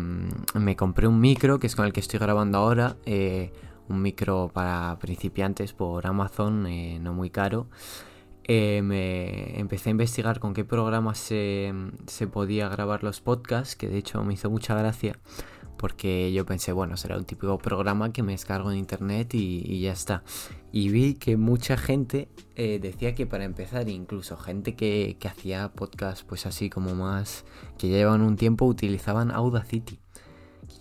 me 0.56 0.76
compré 0.76 1.08
un 1.08 1.20
micro, 1.20 1.60
que 1.60 1.68
es 1.68 1.76
con 1.76 1.86
el 1.86 1.94
que 1.94 2.00
estoy 2.00 2.20
grabando 2.20 2.58
ahora. 2.58 2.98
Eh, 3.06 3.52
un 3.88 4.02
micro 4.02 4.50
para 4.54 4.98
principiantes 5.00 5.74
por 5.74 6.08
Amazon, 6.08 6.66
eh, 6.66 7.00
no 7.00 7.14
muy 7.14 7.30
caro. 7.30 7.68
Me 8.48 9.60
empecé 9.60 9.90
a 9.90 9.92
investigar 9.92 10.40
con 10.40 10.54
qué 10.54 10.66
programas 10.66 11.18
se, 11.18 11.74
se 12.08 12.28
podía 12.28 12.68
grabar 12.70 13.04
los 13.04 13.22
podcasts, 13.22 13.76
que 13.76 13.88
de 13.88 13.98
hecho 13.98 14.24
me 14.24 14.34
hizo 14.34 14.50
mucha 14.50 14.76
gracia 14.76 15.20
porque 15.82 16.32
yo 16.32 16.46
pensé, 16.46 16.74
bueno, 16.74 16.96
será 16.96 17.18
un 17.18 17.26
típico 17.26 17.58
programa 17.58 18.14
que 18.14 18.22
me 18.22 18.34
descargo 18.34 18.72
en 18.72 18.78
internet 18.78 19.34
y, 19.34 19.82
ya 19.82 19.92
está. 19.92 20.24
Y 20.72 20.90
vi 20.90 21.16
que 21.16 21.38
mucha 21.38 21.76
gente 21.76 22.30
eh, 22.56 22.78
decía 22.80 23.16
que 23.16 23.26
para 23.26 23.46
empezar, 23.46 23.90
incluso 23.90 24.38
gente 24.38 24.76
que, 24.76 25.18
hacía 25.28 25.72
podcast 25.74 26.24
pues 26.24 26.46
así 26.46 26.70
como 26.70 26.94
más, 26.94 27.46
que 27.80 27.88
llevan 27.88 28.22
un 28.22 28.36
tiempo, 28.36 28.66
utilizaban 28.66 29.32
Audacity. 29.32 30.01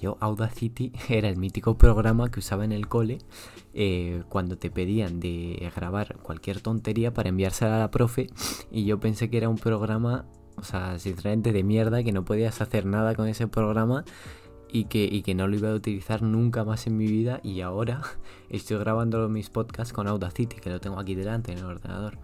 Yo 0.01 0.17
Audacity 0.21 0.93
era 1.09 1.29
el 1.29 1.37
mítico 1.37 1.77
programa 1.77 2.31
que 2.31 2.41
usaba 2.41 2.65
en 2.65 2.73
el 2.73 2.89
cole 2.89 3.19
eh, 3.75 4.23
cuando 4.29 4.57
te 4.59 4.71
pedían 4.71 5.21
de 5.21 5.71
grabar 5.75 6.17
cualquier 6.19 6.61
tontería 6.61 7.13
para 7.13 7.29
enviársela 7.29 7.77
a 7.77 7.79
la 7.79 7.91
profe 7.91 8.29
y 8.71 8.85
yo 8.85 8.99
pensé 8.99 9.31
que 9.31 9.37
era 9.37 9.49
un 9.49 9.59
programa, 9.59 10.25
o 10.57 10.65
sea, 10.65 10.99
sinceramente 10.99 11.53
de 11.53 11.63
mierda, 11.63 12.03
que 12.03 12.13
no 12.13 12.25
podías 12.25 12.61
hacer 12.61 12.87
nada 12.87 13.15
con 13.15 13.29
ese 13.29 13.47
programa 13.47 14.05
y 14.73 14.85
que, 14.85 15.05
y 15.05 15.23
que 15.23 15.35
no 15.35 15.49
lo 15.49 15.57
iba 15.57 15.71
a 15.71 15.75
utilizar 15.75 16.23
nunca 16.23 16.65
más 16.65 16.87
en 16.87 16.97
mi 16.97 17.07
vida 17.07 17.41
y 17.43 17.61
ahora 17.61 18.03
estoy 18.49 18.79
grabando 18.79 19.29
mis 19.29 19.51
podcasts 19.51 19.93
con 19.93 20.07
Audacity, 20.09 20.57
que 20.57 20.71
lo 20.71 20.81
tengo 20.81 20.99
aquí 20.99 21.15
delante 21.15 21.53
en 21.53 21.59
el 21.59 21.65
ordenador. 21.65 22.19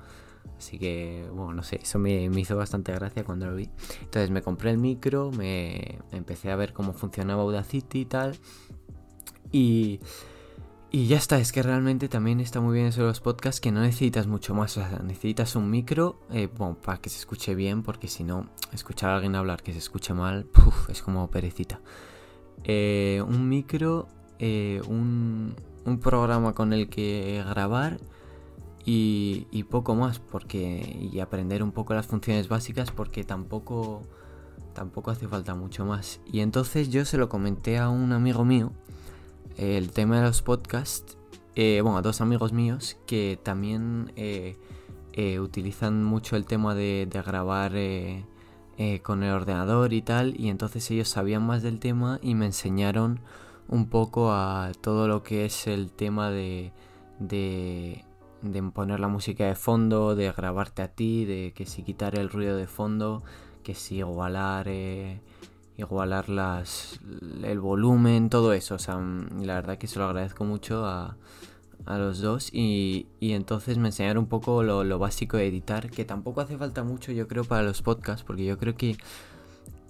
Así 0.58 0.78
que, 0.78 1.26
bueno, 1.32 1.54
no 1.54 1.62
sé, 1.62 1.80
eso 1.82 1.98
me, 1.98 2.24
hizo 2.24 2.56
bastante 2.56 2.92
gracia 2.92 3.24
cuando 3.24 3.46
lo 3.46 3.54
vi. 3.54 3.68
Entonces 4.00 4.30
me 4.30 4.42
compré 4.42 4.70
el 4.70 4.78
micro, 4.78 5.30
me 5.30 5.98
empecé 6.12 6.50
a 6.50 6.56
ver 6.56 6.72
cómo 6.72 6.92
funcionaba 6.92 7.42
Audacity 7.42 8.00
y 8.00 8.04
tal. 8.04 8.36
Y, 9.52 10.00
y 10.90 11.08
ya 11.08 11.16
está, 11.16 11.38
es 11.38 11.52
que 11.52 11.62
realmente 11.62 12.08
también 12.08 12.40
está 12.40 12.60
muy 12.60 12.74
bien 12.74 12.86
eso 12.86 13.02
de 13.02 13.08
los 13.08 13.20
podcasts 13.20 13.60
que 13.60 13.72
no 13.72 13.80
necesitas 13.80 14.26
mucho 14.26 14.54
más. 14.54 14.76
O 14.78 14.80
sea, 14.80 15.00
necesitas 15.00 15.56
un 15.56 15.70
micro, 15.70 16.20
eh, 16.30 16.48
bueno, 16.56 16.78
para 16.80 17.00
que 17.00 17.10
se 17.10 17.18
escuche 17.18 17.54
bien, 17.54 17.82
porque 17.82 18.08
si 18.08 18.24
no, 18.24 18.48
escuchar 18.72 19.10
a 19.10 19.16
alguien 19.16 19.34
hablar 19.34 19.62
que 19.62 19.72
se 19.72 19.78
escuche 19.78 20.14
mal, 20.14 20.46
es 20.88 21.02
como 21.02 21.28
perecita. 21.30 21.80
Eh, 22.64 23.22
un 23.26 23.48
micro, 23.48 24.08
eh, 24.38 24.80
un, 24.88 25.54
programa 26.02 26.52
con 26.52 26.72
el 26.72 26.88
que 26.88 27.44
grabar 27.48 28.00
y, 28.86 29.64
poco 29.64 29.94
más, 29.94 30.20
porque 30.20 31.10
y 31.12 31.18
aprender 31.20 31.62
un 31.62 31.72
poco 31.72 31.94
las 31.94 32.06
funciones 32.06 32.48
básicas, 32.48 32.90
porque 32.90 33.24
tampoco 33.24 34.02
tampoco 34.74 35.10
hace 35.10 35.26
falta 35.26 35.54
mucho 35.54 35.84
más. 35.84 36.20
Y 36.24 36.40
entonces 36.40 36.90
yo 36.90 37.04
se 37.04 37.18
lo 37.18 37.28
comenté 37.28 37.78
a 37.78 37.88
un 37.88 38.12
amigo 38.12 38.44
mío, 38.44 38.72
el 39.56 39.90
tema 39.90 40.16
de 40.16 40.22
los 40.22 40.42
podcasts, 40.42 41.18
eh, 41.56 41.80
bueno, 41.82 41.98
a 41.98 42.02
dos 42.02 42.20
amigos 42.20 42.52
míos 42.52 42.96
que 43.06 43.38
también 43.42 44.12
utilizan 45.40 46.04
mucho 46.04 46.36
el 46.36 46.44
tema 46.44 46.74
de, 46.74 47.08
de 47.10 47.22
grabar 47.22 47.72
eh, 48.78 49.00
con 49.02 49.22
el 49.22 49.32
ordenador 49.32 49.94
y 49.94 50.02
tal, 50.02 50.38
y 50.38 50.50
entonces 50.50 50.90
ellos 50.90 51.08
sabían 51.08 51.42
más 51.46 51.62
del 51.62 51.80
tema 51.80 52.18
y 52.20 52.34
me 52.34 52.44
enseñaron 52.44 53.20
un 53.68 53.88
poco 53.88 54.32
a 54.32 54.70
todo 54.82 55.08
lo 55.08 55.22
que 55.22 55.46
es 55.46 55.66
el 55.66 55.90
tema 55.90 56.30
de, 56.30 56.72
de, 57.18 58.04
de 58.42 58.62
poner 58.62 59.00
la 59.00 59.08
música 59.08 59.46
de 59.46 59.54
fondo, 59.54 60.14
de 60.14 60.30
grabarte 60.32 60.82
a 60.82 60.88
ti, 60.88 61.24
de 61.24 61.52
que 61.54 61.66
si 61.66 61.82
quitar 61.82 62.18
el 62.18 62.28
ruido 62.28 62.56
de 62.56 62.66
fondo, 62.66 63.22
que 63.62 63.74
si 63.74 63.96
igualar, 63.96 64.66
eh, 64.68 65.20
igualar 65.76 66.28
las, 66.28 67.00
el 67.42 67.60
volumen, 67.60 68.30
todo 68.30 68.52
eso. 68.52 68.76
O 68.76 68.78
sea, 68.78 68.96
la 69.40 69.54
verdad 69.54 69.78
que 69.78 69.86
se 69.86 69.98
lo 69.98 70.06
agradezco 70.06 70.44
mucho 70.44 70.84
a, 70.86 71.16
a 71.86 71.98
los 71.98 72.20
dos 72.20 72.50
y, 72.52 73.06
entonces 73.20 73.78
me 73.78 73.88
enseñaron 73.88 74.24
un 74.24 74.28
poco 74.28 74.62
lo, 74.62 74.98
básico 74.98 75.36
de 75.36 75.46
editar, 75.46 75.90
que 75.90 76.04
tampoco 76.04 76.40
hace 76.40 76.58
falta 76.58 76.82
mucho 76.82 77.12
yo 77.12 77.28
creo 77.28 77.44
para 77.44 77.62
los 77.62 77.82
podcasts, 77.82 78.24
porque 78.24 78.44
yo 78.44 78.58
creo 78.58 78.76
que, 78.76 78.96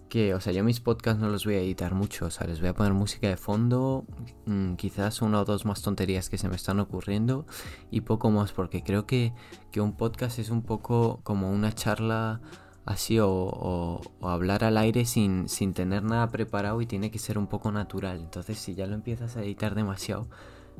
que, 0.09 0.35
o 0.35 0.41
sea, 0.41 0.53
yo 0.53 0.63
mis 0.65 0.81
podcasts 0.81 1.21
no 1.21 1.29
los 1.29 1.45
voy 1.45 1.55
a 1.55 1.61
editar 1.61 1.95
mucho, 1.95 2.27
o 2.27 2.31
sea, 2.31 2.47
les 2.47 2.61
voy 2.61 2.69
a 2.69 2.75
poner 2.75 2.93
música 2.93 3.29
de 3.29 3.37
fondo, 3.37 4.05
mm, 4.47 4.75
quizás 4.75 5.23
una 5.23 5.41
o 5.41 5.45
dos 5.45 5.65
más 5.65 5.83
tonterías 5.83 6.31
que 6.31 6.39
se 6.39 6.49
me 6.49 6.57
están 6.57 6.81
ocurriendo 6.81 7.47
y 7.91 8.03
poco 8.03 8.31
más, 8.31 8.53
porque 8.53 8.83
creo 8.83 9.07
que, 9.07 9.33
que 9.73 9.81
un 9.81 9.97
podcast 9.97 10.39
es 10.39 10.51
un 10.51 10.63
poco 10.63 11.21
como 11.23 11.51
una 11.51 11.73
charla 11.73 12.41
así 12.85 13.19
o, 13.21 14.01
hablar 14.23 14.63
al 14.63 14.79
aire 14.79 15.05
sin, 15.05 15.49
sin 15.49 15.75
tener 15.75 16.05
nada 16.05 16.29
preparado 16.29 16.81
y 16.81 16.87
tiene 16.87 17.11
que 17.11 17.19
ser 17.19 17.37
un 17.37 17.49
poco 17.49 17.73
natural, 17.73 18.21
entonces 18.21 18.59
si 18.59 18.75
ya 18.75 18.87
lo 18.87 18.95
empiezas 18.95 19.37
a 19.37 19.43
editar 19.43 19.75
demasiado, 19.75 20.29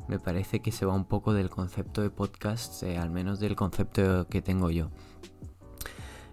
me 0.07 0.19
parece 0.19 0.61
que 0.61 0.71
se 0.71 0.85
va 0.85 0.93
un 0.93 1.05
poco 1.05 1.33
del 1.33 1.49
concepto 1.49 2.01
de 2.01 2.09
podcast, 2.09 2.81
eh, 2.83 2.97
al 2.97 3.09
menos 3.09 3.39
del 3.39 3.55
concepto 3.55 4.27
que 4.29 4.41
tengo 4.41 4.69
yo. 4.69 4.89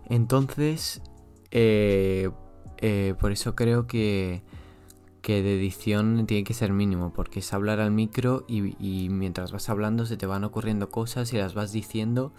Entonces, 0.06 1.02
eh, 1.50 2.30
eh, 2.78 3.14
por 3.18 3.32
eso 3.32 3.54
creo 3.54 3.86
que, 3.86 4.42
que, 5.22 5.42
de 5.42 5.56
edición 5.56 6.26
tiene 6.26 6.44
que 6.44 6.54
ser 6.54 6.72
mínimo, 6.72 7.12
porque 7.12 7.40
es 7.40 7.52
hablar 7.52 7.80
al 7.80 7.90
micro 7.90 8.44
y, 8.48 9.08
mientras 9.10 9.52
vas 9.52 9.68
hablando 9.68 10.06
se 10.06 10.16
te 10.16 10.26
van 10.26 10.44
ocurriendo 10.44 10.90
cosas 10.90 11.32
y 11.32 11.36
las 11.36 11.54
vas 11.54 11.72
diciendo 11.72 12.32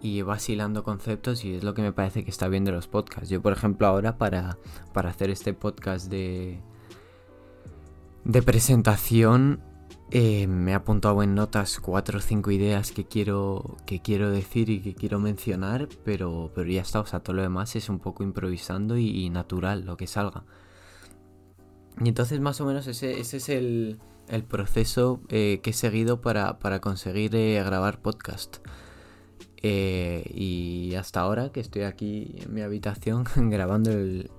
y 0.00 0.22
vas 0.22 0.48
hilando 0.48 0.84
conceptos 0.84 1.44
y 1.44 1.54
es 1.54 1.64
lo 1.64 1.74
que 1.74 1.82
me 1.82 1.92
parece 1.92 2.24
que 2.24 2.30
está 2.30 2.48
bien 2.48 2.64
de 2.64 2.72
los 2.72 2.88
podcasts. 2.88 3.30
Yo, 3.30 3.40
por 3.40 3.52
ejemplo, 3.52 3.86
ahora 3.86 4.18
para, 4.18 4.58
para 4.92 5.10
hacer 5.10 5.30
este 5.30 5.54
podcast 5.54 6.10
de, 6.10 6.60
de 8.24 8.42
presentación 8.42 9.60
eh, 10.16 10.46
me 10.46 10.70
he 10.70 10.74
apuntado 10.74 11.24
en 11.24 11.34
notas 11.34 11.80
cuatro 11.80 12.20
o 12.20 12.22
cinco 12.22 12.52
ideas 12.52 12.92
que 12.92 13.04
quiero, 13.04 13.76
que 13.84 14.00
quiero 14.00 14.30
decir 14.30 14.70
y 14.70 14.78
que 14.78 14.94
quiero 14.94 15.18
mencionar, 15.18 15.88
pero, 16.04 16.52
pero 16.54 16.70
ya 16.70 16.82
está, 16.82 17.00
o 17.00 17.06
sea, 17.06 17.18
todo 17.18 17.34
lo 17.34 17.42
demás 17.42 17.74
es 17.74 17.88
un 17.88 17.98
poco 17.98 18.22
improvisando 18.22 18.96
y, 18.96 19.28
natural, 19.30 19.84
lo 19.84 19.96
que 19.96 20.06
salga. 20.06 20.44
Y 22.00 22.08
entonces 22.08 22.38
más 22.38 22.60
o 22.60 22.64
menos 22.64 22.86
ese, 22.86 23.18
es 23.18 23.48
el, 23.48 23.98
proceso 24.48 25.20
eh, 25.30 25.58
que 25.64 25.70
he 25.70 25.72
seguido 25.72 26.20
para, 26.20 26.58
conseguir 26.80 27.34
eh, 27.34 27.60
grabar 27.64 28.00
podcast. 28.00 28.58
y 29.64 30.94
hasta 30.96 31.22
ahora 31.22 31.50
que 31.50 31.58
estoy 31.58 31.82
aquí 31.82 32.36
en 32.38 32.54
mi 32.54 32.60
habitación 32.60 33.24
grabando 33.50 33.90
el, 33.90 34.30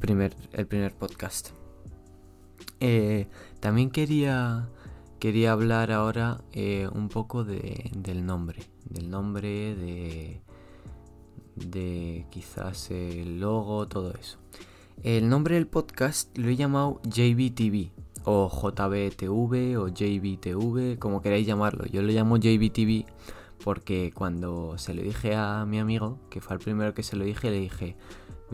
primer, 0.00 0.34
el 0.54 0.66
primer 0.66 0.92
podcast. 0.92 1.50
También 3.64 3.88
quería, 3.88 4.68
quería 5.18 5.52
hablar 5.52 5.90
ahora 5.90 6.44
eh, 6.52 6.86
un 6.92 7.08
poco 7.08 7.44
de, 7.44 7.90
del 7.96 8.26
nombre, 8.26 8.62
del 8.84 9.08
nombre, 9.08 9.74
de, 9.74 10.42
de 11.56 12.26
quizás 12.28 12.90
el 12.90 13.40
logo, 13.40 13.88
todo 13.88 14.12
eso. 14.20 14.36
El 15.02 15.30
nombre 15.30 15.54
del 15.54 15.66
podcast 15.66 16.36
lo 16.36 16.50
he 16.50 16.56
llamado 16.56 17.00
JBTV 17.04 17.88
o 18.24 18.50
JBTV 18.50 19.78
o 19.78 19.88
JBTV, 19.88 20.98
como 20.98 21.22
queráis 21.22 21.46
llamarlo. 21.46 21.86
Yo 21.86 22.02
lo 22.02 22.12
llamo 22.12 22.36
JBTV 22.36 23.06
porque 23.64 24.12
cuando 24.14 24.76
se 24.76 24.92
lo 24.92 25.00
dije 25.00 25.36
a 25.36 25.64
mi 25.64 25.78
amigo, 25.78 26.18
que 26.28 26.42
fue 26.42 26.56
el 26.56 26.60
primero 26.62 26.92
que 26.92 27.02
se 27.02 27.16
lo 27.16 27.24
dije, 27.24 27.50
le 27.50 27.60
dije, 27.60 27.96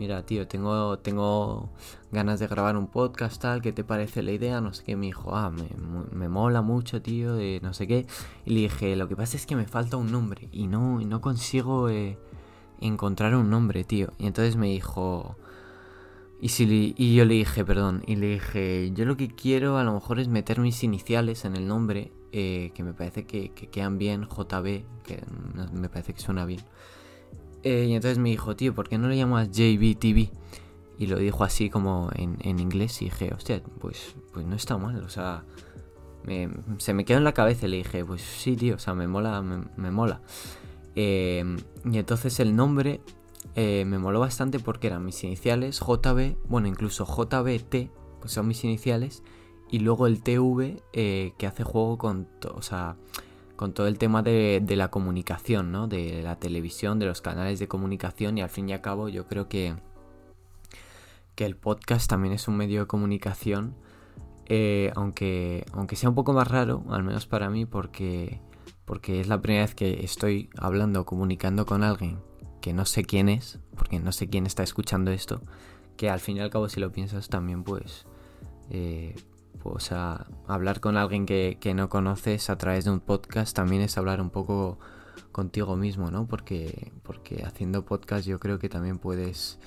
mira, 0.01 0.25
tío, 0.25 0.47
tengo, 0.47 0.97
tengo 0.97 1.69
ganas 2.11 2.39
de 2.39 2.47
grabar 2.47 2.75
un 2.75 2.87
podcast, 2.87 3.39
tal, 3.39 3.61
¿qué 3.61 3.71
te 3.71 3.83
parece 3.83 4.23
la 4.23 4.31
idea? 4.31 4.59
No 4.59 4.73
sé 4.73 4.83
qué, 4.83 4.95
me 4.95 5.05
dijo, 5.05 5.35
ah, 5.35 5.51
me, 5.51 6.27
mola 6.27 6.63
mucho, 6.63 7.03
tío, 7.03 7.35
de 7.35 7.59
no 7.61 7.75
sé 7.75 7.85
qué. 7.85 8.07
Y 8.43 8.55
le 8.55 8.61
dije, 8.61 8.95
lo 8.95 9.07
que 9.07 9.15
pasa 9.15 9.37
es 9.37 9.45
que 9.45 9.55
me 9.55 9.67
falta 9.67 9.97
un 9.97 10.11
nombre 10.11 10.49
y 10.51 10.65
no, 10.65 10.99
no 11.01 11.21
consigo 11.21 11.87
eh, 11.89 12.17
encontrar 12.79 13.35
un 13.35 13.51
nombre, 13.51 13.83
tío. 13.83 14.11
Y 14.17 14.25
entonces 14.25 14.55
me 14.55 14.69
dijo... 14.69 15.35
Y, 16.41 16.49
si 16.49 16.95
y 16.97 17.13
yo 17.13 17.23
le 17.25 17.35
dije, 17.35 17.63
perdón, 17.63 18.01
y 18.07 18.15
le 18.15 18.29
dije, 18.29 18.89
yo 18.95 19.05
lo 19.05 19.15
que 19.15 19.27
quiero 19.27 19.77
a 19.77 19.83
lo 19.83 19.93
mejor 19.93 20.19
es 20.19 20.27
meter 20.27 20.59
mis 20.59 20.83
iniciales 20.83 21.45
en 21.45 21.55
el 21.55 21.67
nombre, 21.67 22.11
eh, 22.31 22.71
que 22.73 22.83
me 22.83 22.93
parece 22.93 23.27
que, 23.27 23.51
que 23.51 23.67
quedan 23.67 23.99
bien, 23.99 24.23
JB, 24.23 24.83
que 25.03 25.23
me 25.73 25.89
parece 25.89 26.15
que 26.15 26.21
suena 26.21 26.45
bien. 26.45 26.61
Eh, 27.63 27.85
y 27.89 27.93
entonces 27.93 28.17
me 28.17 28.29
dijo, 28.29 28.55
tío, 28.55 28.73
¿por 28.73 28.89
qué 28.89 28.97
no 28.97 29.07
le 29.07 29.17
llamas 29.17 29.49
JBTV? 29.51 30.29
Y 30.97 31.07
lo 31.07 31.17
dijo 31.17 31.43
así 31.43 31.69
como 31.69 32.09
en, 32.13 32.59
inglés 32.59 33.01
y 33.01 33.05
dije, 33.05 33.33
hostia, 33.33 33.61
pues, 33.79 34.15
pues 34.33 34.45
no 34.45 34.55
está 34.55 34.77
mal, 34.77 35.03
o 35.03 35.09
sea, 35.09 35.43
se 36.77 36.93
me 36.93 37.05
quedó 37.05 37.17
en 37.17 37.23
la 37.23 37.33
cabeza 37.33 37.65
y 37.65 37.69
le 37.69 37.77
dije, 37.77 38.05
pues 38.05 38.21
sí, 38.21 38.55
tío, 38.55 38.75
o 38.75 38.79
sea, 38.79 38.93
me 38.93 39.07
mola, 39.07 39.41
me, 39.41 39.91
mola. 39.91 40.21
Em, 40.93 41.57
y 41.85 41.97
entonces 41.97 42.39
el 42.39 42.55
nombre 42.55 43.01
eh, 43.55 43.83
me 43.85 43.97
moló 43.97 44.19
bastante 44.19 44.59
porque 44.59 44.87
eran 44.87 45.03
mis 45.03 45.23
iniciales, 45.23 45.79
JB, 45.79 46.37
bueno, 46.47 46.67
incluso 46.67 47.05
JBT, 47.05 47.89
pues 48.19 48.31
son 48.33 48.47
mis 48.47 48.63
iniciales, 48.63 49.23
y 49.71 49.79
luego 49.79 50.05
el 50.05 50.21
TV 50.21 50.83
eh, 50.93 51.33
que 51.37 51.47
hace 51.47 51.63
juego 51.63 51.97
con, 51.97 52.27
o 52.53 52.61
sea, 52.61 52.97
con 53.61 53.73
todo 53.75 53.85
el 53.85 53.99
tema 53.99 54.23
de, 54.23 54.63
la 54.69 54.89
comunicación, 54.89 55.71
¿no? 55.71 55.87
De 55.87 56.23
la 56.23 56.39
televisión, 56.39 56.97
de 56.97 57.05
los 57.05 57.21
canales 57.21 57.59
de 57.59 57.67
comunicación, 57.67 58.39
y 58.39 58.41
al 58.41 58.49
fin 58.49 58.67
y 58.67 58.73
al 58.73 58.81
cabo 58.81 59.07
yo 59.07 59.27
creo 59.27 59.47
que, 59.49 59.75
que 61.35 61.45
el 61.45 61.55
podcast 61.55 62.09
también 62.09 62.33
es 62.33 62.47
un 62.47 62.57
medio 62.57 62.79
de 62.79 62.87
comunicación 62.87 63.75
eh, 64.47 64.91
aunque, 64.95 65.63
aunque 65.73 65.95
sea 65.95 66.09
un 66.09 66.15
poco 66.15 66.33
más 66.33 66.47
raro, 66.47 66.83
al 66.89 67.03
menos 67.03 67.27
para 67.27 67.51
mí, 67.51 67.67
porque, 67.67 68.41
porque 68.85 69.21
es 69.21 69.27
la 69.27 69.39
primera 69.39 69.63
vez 69.63 69.75
que 69.75 70.03
estoy 70.03 70.49
hablando, 70.57 71.05
comunicando 71.05 71.67
con 71.67 71.83
alguien 71.83 72.17
que 72.61 72.73
no 72.73 72.87
sé 72.87 73.03
quién 73.03 73.29
es, 73.29 73.59
porque 73.77 73.99
no 73.99 74.11
sé 74.11 74.27
quién 74.27 74.47
está 74.47 74.63
escuchando 74.63 75.11
esto, 75.11 75.39
que 75.97 76.09
al 76.09 76.19
fin 76.19 76.37
y 76.37 76.39
al 76.39 76.49
cabo 76.49 76.67
si 76.67 76.79
lo 76.79 76.91
piensas 76.91 77.29
también 77.29 77.63
pues, 77.63 78.07
eh, 78.71 79.13
pues 79.63 79.91
a, 79.91 80.27
hablar 80.47 80.79
con 80.79 80.97
alguien 80.97 81.25
que, 81.25 81.57
que, 81.59 81.73
no 81.73 81.89
conoces 81.89 82.49
a 82.49 82.57
través 82.57 82.85
de 82.85 82.91
un 82.91 82.99
podcast 82.99 83.55
también 83.55 83.81
es 83.81 83.97
hablar 83.97 84.21
un 84.21 84.29
poco 84.29 84.79
contigo 85.31 85.75
mismo, 85.75 86.11
¿no? 86.11 86.27
Porque, 86.27 86.91
porque 87.03 87.43
haciendo 87.45 87.85
podcast 87.85 88.25
yo 88.27 88.39
creo 88.39 88.59
que 88.59 88.69
también 88.69 88.99
puedes, 88.99 89.59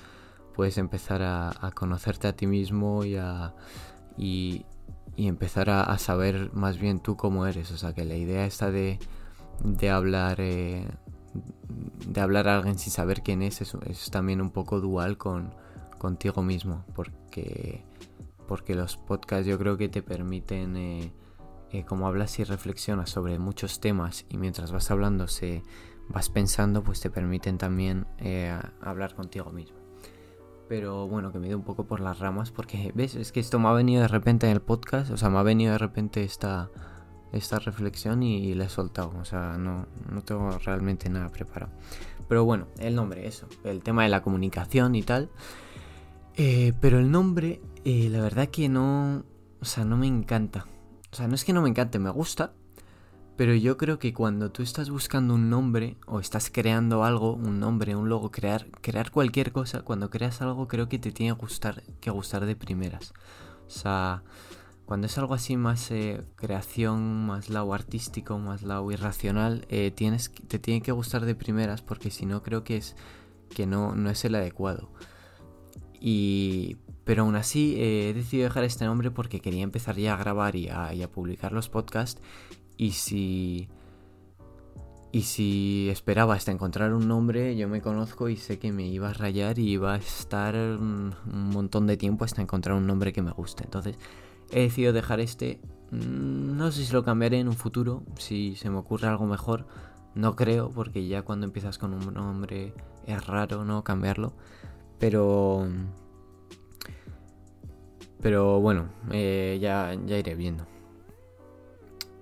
puedes 0.55 0.77
empezar 0.77 1.21
a, 1.23 1.71
conocerte 1.73 2.27
a 2.27 2.35
ti 2.35 2.47
mismo 2.47 3.03
y 3.03 3.15
a, 3.15 3.53
y, 4.17 4.65
y 5.15 5.27
empezar 5.27 5.69
a, 5.69 5.97
saber 5.97 6.51
más 6.53 6.77
bien 6.79 6.99
tú 6.99 7.17
cómo 7.17 7.45
eres. 7.47 7.71
O 7.71 7.77
sea, 7.77 7.93
que 7.93 8.05
la 8.05 8.15
idea 8.15 8.45
está 8.45 8.71
de, 8.71 8.99
de 9.63 9.89
hablar 9.89 10.37
eh, 10.39 10.87
de 12.07 12.21
hablar 12.21 12.47
a 12.47 12.55
alguien 12.57 12.77
sin 12.77 12.91
saber 12.93 13.21
quién 13.21 13.41
es, 13.41 13.61
es, 13.61 13.75
es 13.87 14.09
también 14.09 14.41
un 14.41 14.51
poco 14.51 14.79
dual 14.79 15.17
con 15.17 15.53
contigo 15.97 16.43
mismo, 16.43 16.85
porque 16.93 17.83
porque 18.47 18.75
los 18.75 18.97
podcasts 18.97 19.47
yo 19.47 19.57
creo 19.57 19.77
que 19.77 19.89
te 19.89 20.01
permiten 20.01 20.77
eh, 20.77 21.11
eh, 21.71 21.83
como 21.85 22.07
hablas 22.07 22.39
y 22.39 22.43
reflexionas 22.43 23.09
sobre 23.09 23.39
muchos 23.39 23.79
temas 23.79 24.25
y 24.29 24.37
mientras 24.37 24.71
vas 24.71 24.91
hablando 24.91 25.27
se 25.27 25.63
vas 26.07 26.29
pensando 26.29 26.83
pues 26.83 27.01
te 27.01 27.09
permiten 27.09 27.57
también 27.57 28.05
hablar 28.81 29.15
contigo 29.15 29.51
mismo 29.51 29.85
pero 30.67 31.07
bueno, 31.07 31.31
que 31.31 31.39
me 31.39 31.47
dio 31.47 31.57
un 31.57 31.63
poco 31.63 31.85
por 31.85 31.99
las 31.99 32.19
ramas 32.19 32.51
porque, 32.51 32.91
¿ves? 32.95 33.15
Es 33.15 33.31
que 33.31 33.39
esto 33.39 33.59
me 33.59 33.67
ha 33.67 33.73
venido 33.73 34.01
de 34.01 34.07
repente 34.07 34.47
en 34.47 34.53
el 34.53 34.61
podcast, 34.61 35.11
o 35.11 35.17
sea, 35.17 35.29
me 35.29 35.37
ha 35.37 35.43
venido 35.43 35.73
de 35.73 35.77
repente 35.77 36.23
esta, 36.23 36.69
esta 37.31 37.59
reflexión 37.59 38.23
y, 38.23 38.53
la 38.55 38.65
he 38.65 38.69
soltado, 38.69 39.13
o 39.19 39.25
sea, 39.25 39.57
no, 39.57 39.85
no 40.11 40.23
tengo 40.23 40.57
realmente 40.59 41.09
nada 41.09 41.29
preparado. 41.29 41.71
Pero 42.27 42.45
bueno, 42.45 42.67
el 42.79 42.95
nombre, 42.95 43.27
eso, 43.27 43.47
el 43.63 43.83
tema 43.83 44.03
de 44.03 44.09
la 44.09 44.23
comunicación 44.23 44.95
y 44.95 45.03
tal. 45.03 45.29
Eh, 46.37 46.73
pero 46.81 46.99
el 46.99 47.11
nombre, 47.11 47.61
eh, 47.85 48.09
la 48.09 48.21
verdad 48.21 48.49
que 48.49 48.67
no, 48.67 49.23
o 49.61 49.65
sea, 49.65 49.85
no 49.85 49.97
me 49.97 50.07
encanta. 50.07 50.65
O 51.11 51.15
sea, 51.15 51.27
no 51.27 51.35
es 51.35 51.45
que 51.45 51.53
no 51.53 51.61
me 51.61 51.69
encante, 51.69 51.97
me 51.97 52.09
gusta, 52.09 52.53
pero 53.37 53.53
yo 53.55 53.77
creo 53.77 53.99
que 53.99 54.13
cuando 54.13 54.51
tú 54.51 54.63
estás 54.63 54.89
buscando 54.89 55.33
un 55.33 55.49
nombre 55.49 55.97
o 56.07 56.19
estás 56.19 56.49
creando 56.49 57.03
algo, 57.03 57.33
un 57.33 57.59
nombre, 57.59 57.95
un 57.95 58.09
logo, 58.09 58.31
crear, 58.31 58.67
crear 58.81 59.11
cualquier 59.11 59.51
cosa, 59.51 59.81
cuando 59.81 60.09
creas 60.09 60.41
algo 60.41 60.67
creo 60.67 60.89
que 60.89 60.99
te 60.99 61.11
tiene 61.11 61.35
que 61.35 61.41
gustar, 61.41 61.83
que 62.01 62.11
gustar 62.11 62.45
de 62.45 62.55
primeras. 62.55 63.13
O 63.67 63.69
sea, 63.69 64.23
cuando 64.85 65.07
es 65.07 65.17
algo 65.17 65.33
así 65.33 65.57
más 65.57 65.91
eh, 65.91 66.23
creación, 66.35 67.25
más 67.25 67.49
lado 67.49 67.73
artístico, 67.73 68.39
más 68.39 68.61
lado 68.61 68.89
irracional, 68.91 69.65
eh, 69.69 69.91
tienes, 69.91 70.31
te 70.47 70.59
tiene 70.59 70.81
que 70.81 70.91
gustar 70.91 71.25
de 71.25 71.35
primeras 71.35 71.81
porque 71.81 72.11
si 72.11 72.25
no 72.25 72.43
creo 72.43 72.63
que 72.63 72.77
es 72.77 72.95
que 73.49 73.65
no, 73.65 73.95
no 73.95 74.09
es 74.09 74.23
el 74.25 74.35
adecuado. 74.35 74.89
Y, 76.07 76.77
pero 77.03 77.23
aún 77.23 77.35
así 77.35 77.73
eh, 77.79 78.09
he 78.09 78.13
decidido 78.13 78.47
dejar 78.47 78.63
este 78.63 78.85
nombre 78.85 79.09
porque 79.09 79.39
quería 79.39 79.63
empezar 79.63 79.95
ya 79.95 80.13
a 80.13 80.17
grabar 80.17 80.55
y 80.55 80.69
a, 80.69 80.93
y 80.93 81.01
a 81.01 81.11
publicar 81.11 81.51
los 81.51 81.67
podcasts 81.67 82.21
y 82.77 82.91
si... 82.91 83.67
Y 85.11 85.21
si 85.21 85.87
esperaba 85.89 86.35
hasta 86.35 86.51
encontrar 86.51 86.93
un 86.93 87.07
nombre, 87.07 87.55
yo 87.55 87.69
me 87.69 87.81
conozco 87.81 88.29
y 88.29 88.35
sé 88.35 88.59
que 88.59 88.71
me 88.71 88.85
iba 88.85 89.09
a 89.09 89.13
rayar 89.13 89.57
y 89.57 89.71
iba 89.71 89.93
a 89.93 89.97
estar 89.97 90.53
un, 90.55 91.15
montón 91.25 91.87
de 91.87 91.97
tiempo 91.97 92.25
hasta 92.25 92.41
encontrar 92.41 92.75
un 92.75 92.85
nombre 92.85 93.11
que 93.11 93.23
me 93.23 93.31
guste. 93.31 93.63
Entonces 93.63 93.97
he 94.51 94.59
decidido 94.59 94.93
dejar 94.93 95.21
este. 95.21 95.59
Mm, 95.89 96.57
no 96.57 96.71
sé 96.71 96.83
si 96.85 96.93
lo 96.93 97.03
cambiaré 97.03 97.39
en 97.39 97.47
un 97.47 97.55
futuro, 97.55 98.03
si 98.17 98.55
se 98.57 98.69
me 98.69 98.77
ocurre 98.77 99.07
algo 99.07 99.25
mejor. 99.25 99.65
No 100.13 100.35
creo, 100.35 100.69
porque 100.69 101.07
ya 101.07 101.23
cuando 101.23 101.45
empiezas 101.47 101.77
con 101.77 101.93
un 101.93 102.13
nombre 102.13 102.73
es 103.07 103.25
raro, 103.25 103.63
¿no? 103.63 103.85
Cambiarlo. 103.85 104.33
Pero... 105.05 105.67
Pero 108.23 108.59
bueno, 108.59 108.89
eh, 109.11 109.59
ya, 109.61 109.95
ya 110.03 110.17
iré 110.17 110.33
viendo. 110.33 110.65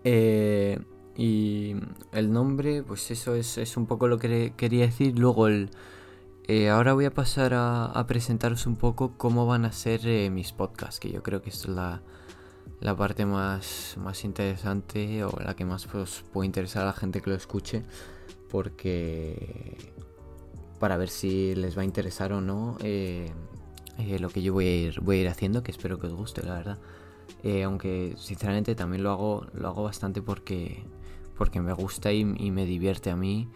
Eh, 0.03 0.77
y 1.15 1.77
el 2.11 2.33
nombre, 2.33 2.83
pues 2.83 3.09
eso 3.09 3.35
es, 3.35 3.77
un 3.77 3.85
poco 3.85 4.09
lo 4.09 4.17
que 4.19 4.51
quería 4.57 4.85
decir. 4.85 5.17
Luego, 5.17 5.47
eh, 5.47 6.69
ahora 6.69 6.91
voy 6.91 7.05
a 7.05 7.13
pasar 7.13 7.53
a, 7.55 8.05
presentaros 8.05 8.67
un 8.67 8.75
poco 8.75 9.13
cómo 9.17 9.45
van 9.45 9.63
a 9.63 9.71
ser 9.71 10.29
mis 10.29 10.51
podcasts, 10.51 10.99
que 10.99 11.09
yo 11.09 11.23
creo 11.23 11.41
que 11.41 11.51
es 11.51 11.65
la, 11.69 12.01
la 12.81 12.97
parte 12.97 13.25
más, 13.25 13.95
más 13.97 14.25
interesante 14.25 15.23
o 15.23 15.39
la 15.39 15.55
que 15.55 15.63
más 15.63 15.87
pues, 15.87 16.25
puede 16.33 16.47
interesar 16.47 16.83
a 16.83 16.87
la 16.87 16.93
gente 16.93 17.21
que 17.21 17.29
lo 17.29 17.37
escuche, 17.37 17.83
porque 18.49 19.93
para 20.83 20.97
ver 20.97 21.07
si 21.07 21.55
les 21.55 21.77
va 21.77 21.83
a 21.83 21.85
interesar 21.85 22.33
o 22.33 22.41
no 22.41 22.75
lo 22.77 24.29
que 24.29 24.41
yo 24.41 24.51
voy 24.51 24.65
a, 24.65 24.75
ir, 24.75 24.99
voy 24.99 25.19
a 25.19 25.21
ir 25.21 25.27
haciendo, 25.29 25.63
que 25.63 25.71
espero 25.71 25.97
que 25.97 26.07
os 26.07 26.13
guste, 26.13 26.43
la 26.43 26.55
verdad. 26.55 26.77
Eh, 27.41 27.63
aunque 27.63 28.15
sinceramente 28.17 28.75
también 28.75 29.01
lo 29.01 29.11
hago, 29.11 29.47
lo 29.53 29.69
hago 29.69 29.83
bastante 29.83 30.21
porque, 30.21 30.83
porque 31.37 31.61
me 31.61 31.71
gusta 31.71 32.11
y, 32.11 32.25
me 32.25 32.65
divierte 32.65 33.11
a 33.11 33.15
mí 33.15 33.47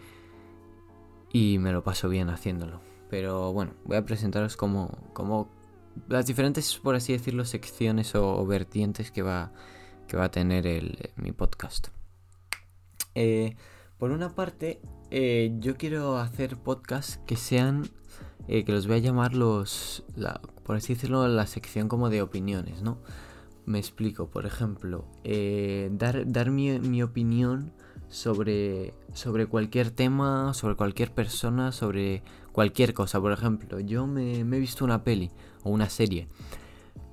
y 1.30 1.58
me 1.58 1.70
lo 1.70 1.84
paso 1.84 2.08
bien 2.08 2.30
haciéndolo. 2.30 2.80
Pero 3.10 3.52
bueno, 3.52 3.74
voy 3.84 3.98
a 3.98 4.06
presentaros 4.06 4.56
como, 4.56 5.10
como 5.12 5.50
las 6.08 6.24
diferentes, 6.24 6.78
por 6.78 6.94
así 6.94 7.12
decirlo, 7.12 7.44
secciones 7.44 8.14
o, 8.14 8.46
vertientes 8.46 9.10
que 9.10 9.20
va, 9.20 9.52
que 10.06 10.16
va 10.16 10.24
a 10.24 10.30
tener 10.30 10.66
el, 10.66 11.10
mi 11.16 11.32
podcast. 11.32 11.88
Eh, 13.14 13.54
por 13.98 14.10
una 14.12 14.34
parte, 14.34 14.80
eh, 15.10 15.52
yo 15.58 15.76
quiero 15.76 16.18
hacer 16.18 16.56
podcasts 16.56 17.20
que 17.26 17.36
sean, 17.36 17.88
que 18.46 18.64
los 18.68 18.86
voy 18.86 18.96
a 18.96 19.00
llamar 19.00 19.34
los, 19.34 20.04
por 20.64 20.76
así 20.76 20.94
decirlo, 20.94 21.26
la 21.28 21.46
sección 21.46 21.88
como 21.88 22.10
de 22.10 22.22
opiniones, 22.22 22.82
¿no? 22.82 22.98
Me 23.68 23.78
explico, 23.78 24.28
por 24.28 24.46
ejemplo, 24.46 25.04
eh, 25.24 25.90
dar, 25.92 26.30
dar 26.30 26.50
mi, 26.50 27.02
opinión 27.02 27.72
sobre, 28.08 28.94
sobre 29.12 29.46
cualquier 29.46 29.90
tema, 29.90 30.54
sobre 30.54 30.74
cualquier 30.74 31.12
persona, 31.12 31.72
sobre 31.72 32.22
cualquier 32.52 32.94
cosa. 32.94 33.20
Por 33.20 33.32
ejemplo, 33.32 33.80
yo 33.80 34.06
me, 34.06 34.40
he 34.40 34.44
visto 34.44 34.84
una 34.86 35.04
peli 35.04 35.30
o 35.64 35.70
una 35.70 35.90
serie 35.90 36.28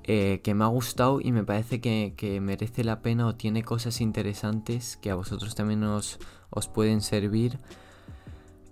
eh, 0.03 0.39
que 0.43 0.53
me 0.53 0.63
ha 0.63 0.67
gustado 0.67 1.19
y 1.21 1.31
me 1.31 1.43
parece 1.43 1.81
que, 1.81 2.13
que, 2.15 2.39
merece 2.39 2.85
la 2.85 3.01
pena 3.01 3.27
o 3.27 3.35
tiene 3.35 3.63
cosas 3.63 3.99
interesantes 3.99 4.97
que 4.97 5.11
a 5.11 5.15
vosotros 5.15 5.55
también 5.55 5.83
os, 5.83 6.19
os 6.49 6.67
pueden 6.67 7.01
servir 7.01 7.59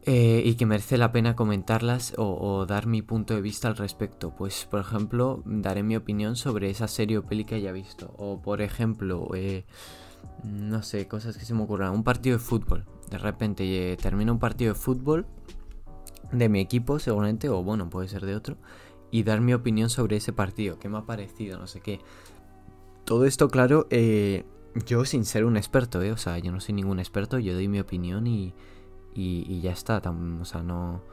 eh, 0.06 0.42
y 0.44 0.56
que 0.56 0.66
merece 0.66 0.98
la 0.98 1.14
pena 1.14 1.36
comentarlas 1.36 2.14
o, 2.18 2.66
dar 2.66 2.88
mi 2.88 3.02
punto 3.02 3.36
de 3.36 3.42
vista 3.42 3.70
al 3.70 3.78
respecto. 3.78 4.32
Pues, 4.36 4.68
por 4.70 4.82
ejemplo, 4.82 5.42
daré 5.46 5.82
mi 5.82 5.96
opinión 5.96 6.36
sobre 6.36 6.70
esa 6.70 6.90
serie 6.90 7.18
o 7.18 7.24
peli 7.24 7.46
que 7.46 7.56
haya 7.56 7.72
visto. 7.72 8.14
O, 8.18 8.42
por 8.42 8.62
ejemplo, 8.62 9.30
eh, 9.34 9.64
no 10.44 10.84
sé, 10.84 11.08
cosas 11.08 11.38
que 11.38 11.46
se 11.46 11.54
me 11.54 11.64
ocurran. 11.64 11.94
Un 11.94 12.04
partido 12.04 12.38
de 12.38 12.44
fútbol. 12.44 12.86
De 13.10 13.18
repente 13.18 13.94
eh, 13.94 13.96
termina 13.96 14.34
un 14.34 14.40
partido 14.40 14.74
de 14.74 14.80
fútbol 14.80 15.26
de 16.34 16.50
mi 16.50 16.60
equipo, 16.60 17.00
seguramente, 17.00 17.48
o 17.48 17.64
bueno, 17.64 17.90
puede 17.90 18.10
ser 18.10 18.26
de 18.26 18.36
otro. 18.36 18.58
Y 19.10 19.24
dar 19.24 19.40
mi 19.40 19.54
opinión 19.54 19.90
sobre 19.90 20.18
ese 20.18 20.34
partido. 20.34 20.80
¿Qué 20.80 20.90
me 20.90 20.98
ha 20.98 21.06
parecido? 21.06 21.58
No 21.60 21.68
sé 21.68 21.80
qué. 21.80 22.02
Todo 23.06 23.26
esto, 23.26 23.48
claro, 23.48 23.88
yo 24.86 25.06
sin 25.06 25.26
ser 25.26 25.46
un 25.46 25.58
experto, 25.58 26.02
¿eh? 26.02 26.12
O 26.12 26.18
sea, 26.18 26.38
yo 26.40 26.52
no 26.52 26.60
soy 26.60 26.76
ningún 26.76 27.00
experto, 27.00 27.40
yo 27.40 27.54
doy 27.54 27.68
mi 27.68 27.80
opinión 27.80 28.28
y 28.28 28.54
y, 29.16 29.62
ya 29.62 29.72
está. 29.72 29.98
o 29.98 30.46
sea, 30.46 30.64
no, 30.64 31.04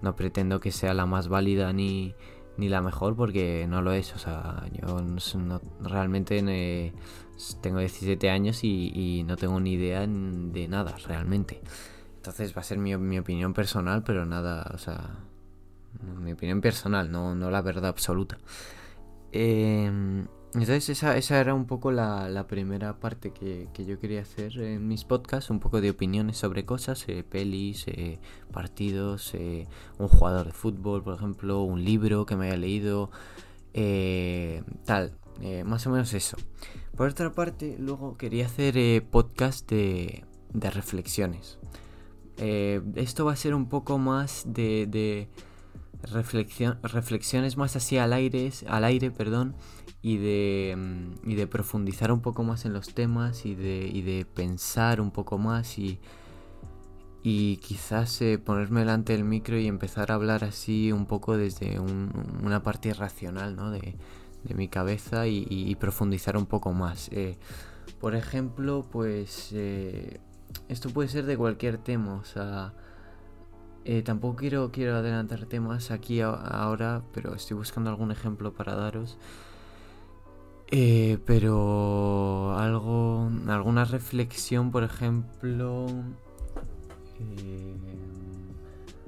no 0.00 0.16
pretendo 0.16 0.60
que 0.60 0.72
sea 0.72 0.94
la 0.94 1.06
más 1.06 1.28
válida 1.28 1.72
ni, 1.72 2.14
ni 2.56 2.68
la 2.68 2.82
mejor 2.82 3.16
porque 3.16 3.66
no 3.68 3.82
lo 3.82 3.92
es. 3.92 4.14
O 4.14 4.18
sea, 4.18 4.64
yo 4.72 5.00
no, 5.02 5.60
realmente 5.80 6.92
tengo 7.60 7.78
17 7.78 8.30
años 8.30 8.64
y, 8.64 9.24
no 9.26 9.36
tengo 9.36 9.60
ni 9.60 9.72
idea 9.72 10.06
de 10.06 10.68
nada 10.68 10.96
realmente. 11.06 11.60
Entonces 12.16 12.56
va 12.56 12.60
a 12.60 12.64
ser 12.64 12.78
mi, 12.78 12.96
mi 12.96 13.18
opinión 13.18 13.52
personal, 13.52 14.04
pero 14.04 14.24
nada, 14.24 14.70
o 14.74 14.78
sea, 14.78 15.18
mi 16.20 16.32
opinión 16.32 16.60
personal, 16.60 17.10
no, 17.10 17.34
no 17.34 17.50
la 17.50 17.62
verdad 17.62 17.86
absoluta. 17.86 18.38
Em, 19.32 20.26
entonces 20.54 20.90
esa, 20.90 21.16
esa, 21.16 21.40
era 21.40 21.54
un 21.54 21.64
poco 21.64 21.92
la, 21.92 22.46
primera 22.46 23.00
parte 23.00 23.30
que, 23.30 23.68
yo 23.86 23.98
quería 23.98 24.20
hacer 24.20 24.58
en 24.58 24.86
mis 24.86 25.04
podcasts, 25.04 25.48
un 25.48 25.60
poco 25.60 25.80
de 25.80 25.88
opiniones 25.88 26.36
sobre 26.36 26.66
cosas, 26.66 27.04
eh, 27.08 27.24
pelis, 27.24 27.84
eh, 27.88 28.18
partidos, 28.52 29.32
eh, 29.34 29.66
un 29.98 30.08
jugador 30.08 30.46
de 30.46 30.52
fútbol, 30.52 31.02
por 31.02 31.14
ejemplo, 31.14 31.62
un 31.62 31.82
libro 31.82 32.26
que 32.26 32.36
me 32.36 32.48
haya 32.48 32.58
leído, 32.58 33.10
tal, 34.84 35.16
más 35.64 35.86
o 35.86 35.90
menos 35.90 36.12
eso. 36.12 36.36
Por 36.96 37.08
otra 37.08 37.32
parte, 37.32 37.76
luego 37.78 38.18
quería 38.18 38.44
hacer 38.44 39.02
podcast 39.06 39.66
de, 39.70 40.26
de 40.52 40.70
reflexiones. 40.70 41.58
esto 42.36 43.24
va 43.24 43.32
a 43.32 43.36
ser 43.36 43.54
un 43.54 43.70
poco 43.70 43.96
más 43.96 44.44
de, 44.46 44.86
de 44.86 45.28
reflexión, 46.02 46.78
reflexiones 46.82 47.56
más 47.56 47.76
así 47.76 47.98
al 47.98 48.12
aire, 48.12 48.50
al 48.68 48.84
aire, 48.84 49.10
perdón, 49.10 49.54
y 50.02 50.16
de, 50.16 50.74
mm, 50.76 51.30
y 51.30 51.34
de 51.34 51.46
profundizar 51.46 52.12
un 52.12 52.20
poco 52.20 52.42
más 52.42 52.64
en 52.64 52.72
los 52.72 52.94
temas 52.94 53.46
y 53.46 53.54
de, 53.54 53.88
y 53.92 54.02
de 54.02 54.24
pensar 54.24 55.00
un 55.00 55.10
poco 55.10 55.38
más 55.38 55.78
y, 55.78 56.00
y 57.22 57.58
quizás 57.58 58.20
eh, 58.22 58.38
ponerme 58.38 58.80
delante 58.80 59.12
del 59.12 59.24
micro 59.24 59.58
y 59.58 59.68
empezar 59.68 60.10
a 60.10 60.14
hablar 60.14 60.44
así 60.44 60.92
un 60.92 61.06
poco 61.06 61.36
desde 61.36 61.78
una 61.78 62.62
parte 62.62 62.88
irracional 62.88 63.54
¿no? 63.54 63.70
de, 63.70 63.96
de 64.44 64.54
mi 64.54 64.68
cabeza 64.68 65.26
y, 65.26 65.74
profundizar 65.76 66.36
un 66.36 66.46
poco 66.46 66.72
más. 66.72 67.08
Eh, 67.12 67.36
por 68.00 68.14
ejemplo, 68.14 68.86
pues 68.90 69.50
eh, 69.52 70.20
esto 70.68 70.90
puede 70.90 71.08
ser 71.08 71.24
de 71.26 71.36
cualquier 71.36 71.78
tema, 71.78 72.14
o 72.14 72.24
sea, 72.24 72.74
tampoco 74.04 74.36
quiero, 74.36 74.70
quiero 74.72 74.96
adelantar 74.96 75.46
temas 75.46 75.90
aquí 75.90 76.20
ahora, 76.20 77.02
pero 77.12 77.34
estoy 77.34 77.56
buscando 77.56 77.90
algún 77.90 78.12
ejemplo 78.12 78.52
para 78.52 78.74
daros. 78.74 79.18
Eh, 80.74 81.18
pero 81.26 82.56
algo, 82.56 83.30
alguna 83.46 83.84
reflexión, 83.84 84.70
por 84.70 84.84
ejemplo... 84.84 85.86
Eh, 87.20 87.76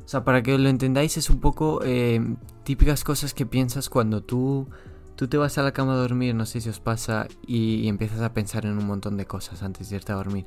o 0.04 0.06
sea, 0.08 0.24
para 0.24 0.42
que 0.42 0.58
lo 0.58 0.68
entendáis 0.68 1.16
es 1.16 1.30
un 1.30 1.40
poco 1.40 1.80
eh, 1.82 2.20
típicas 2.64 3.02
cosas 3.02 3.32
que 3.32 3.46
piensas 3.46 3.88
cuando 3.88 4.22
tú, 4.22 4.68
tú 5.16 5.26
te 5.26 5.38
vas 5.38 5.56
a 5.56 5.62
la 5.62 5.72
cama 5.72 5.94
a 5.94 5.96
dormir, 5.96 6.34
no 6.34 6.44
sé 6.44 6.60
si 6.60 6.68
os 6.68 6.80
pasa, 6.80 7.28
y, 7.46 7.88
empiezas 7.88 8.20
a 8.20 8.34
pensar 8.34 8.66
en 8.66 8.76
un 8.76 8.86
montón 8.86 9.16
de 9.16 9.24
cosas 9.24 9.62
antes 9.62 9.88
de 9.88 9.96
irte 9.96 10.12
a 10.12 10.16
dormir. 10.16 10.44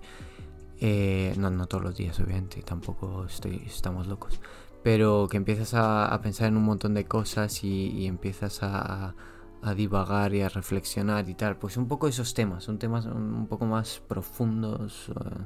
No, 0.81 1.49
no 1.49 1.67
todos 1.67 1.83
los 1.83 1.95
días, 1.95 2.19
obviamente, 2.19 2.61
tampoco 2.61 3.25
estoy, 3.25 3.63
estamos 3.65 4.07
locos. 4.07 4.39
Pero 4.83 5.27
que 5.29 5.37
empiezas 5.37 5.73
a, 5.73 6.19
pensar 6.21 6.47
en 6.47 6.57
un 6.57 6.63
montón 6.63 6.93
de 6.93 7.05
cosas 7.05 7.63
y, 7.63 8.05
empiezas 8.05 8.63
a 8.63 9.15
a 9.61 9.73
divagar 9.73 10.33
y 10.33 10.41
a 10.41 10.49
reflexionar 10.49 11.27
y 11.29 11.33
tal, 11.33 11.57
pues 11.57 11.77
un 11.77 11.87
poco 11.87 12.07
esos 12.07 12.33
temas, 12.33 12.63
son 12.63 12.77
temas 12.77 13.05
un 13.05 13.47
poco 13.47 13.65
más 13.65 14.01
profundos, 14.07 15.09
eh, 15.09 15.43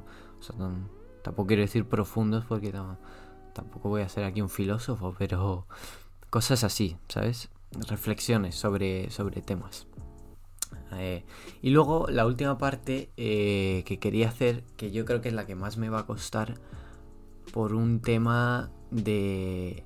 tampoco 1.22 1.46
quiero 1.48 1.62
decir 1.62 1.86
profundos 1.86 2.44
porque 2.44 2.72
tampoco 3.52 3.88
voy 3.88 4.02
a 4.02 4.08
ser 4.08 4.24
aquí 4.24 4.42
un 4.42 4.50
filósofo, 4.50 5.14
pero 5.18 5.66
cosas 6.30 6.64
así, 6.64 6.96
¿sabes? 7.08 7.50
Reflexiones 7.88 8.54
sobre, 8.54 9.10
sobre 9.10 9.40
temas. 9.40 9.86
Eh, 10.98 11.24
y 11.62 11.70
luego 11.70 12.06
la 12.08 12.26
última 12.26 12.58
parte 12.58 13.10
eh, 13.16 13.82
que 13.86 13.98
quería 13.98 14.28
hacer, 14.28 14.64
que 14.76 14.90
yo 14.90 15.04
creo 15.04 15.20
que 15.20 15.28
es 15.28 15.34
la 15.34 15.46
que 15.46 15.54
más 15.54 15.76
me 15.76 15.88
va 15.88 16.00
a 16.00 16.06
costar, 16.06 16.54
por 17.52 17.74
un 17.74 18.00
tema 18.00 18.70
de 18.90 19.84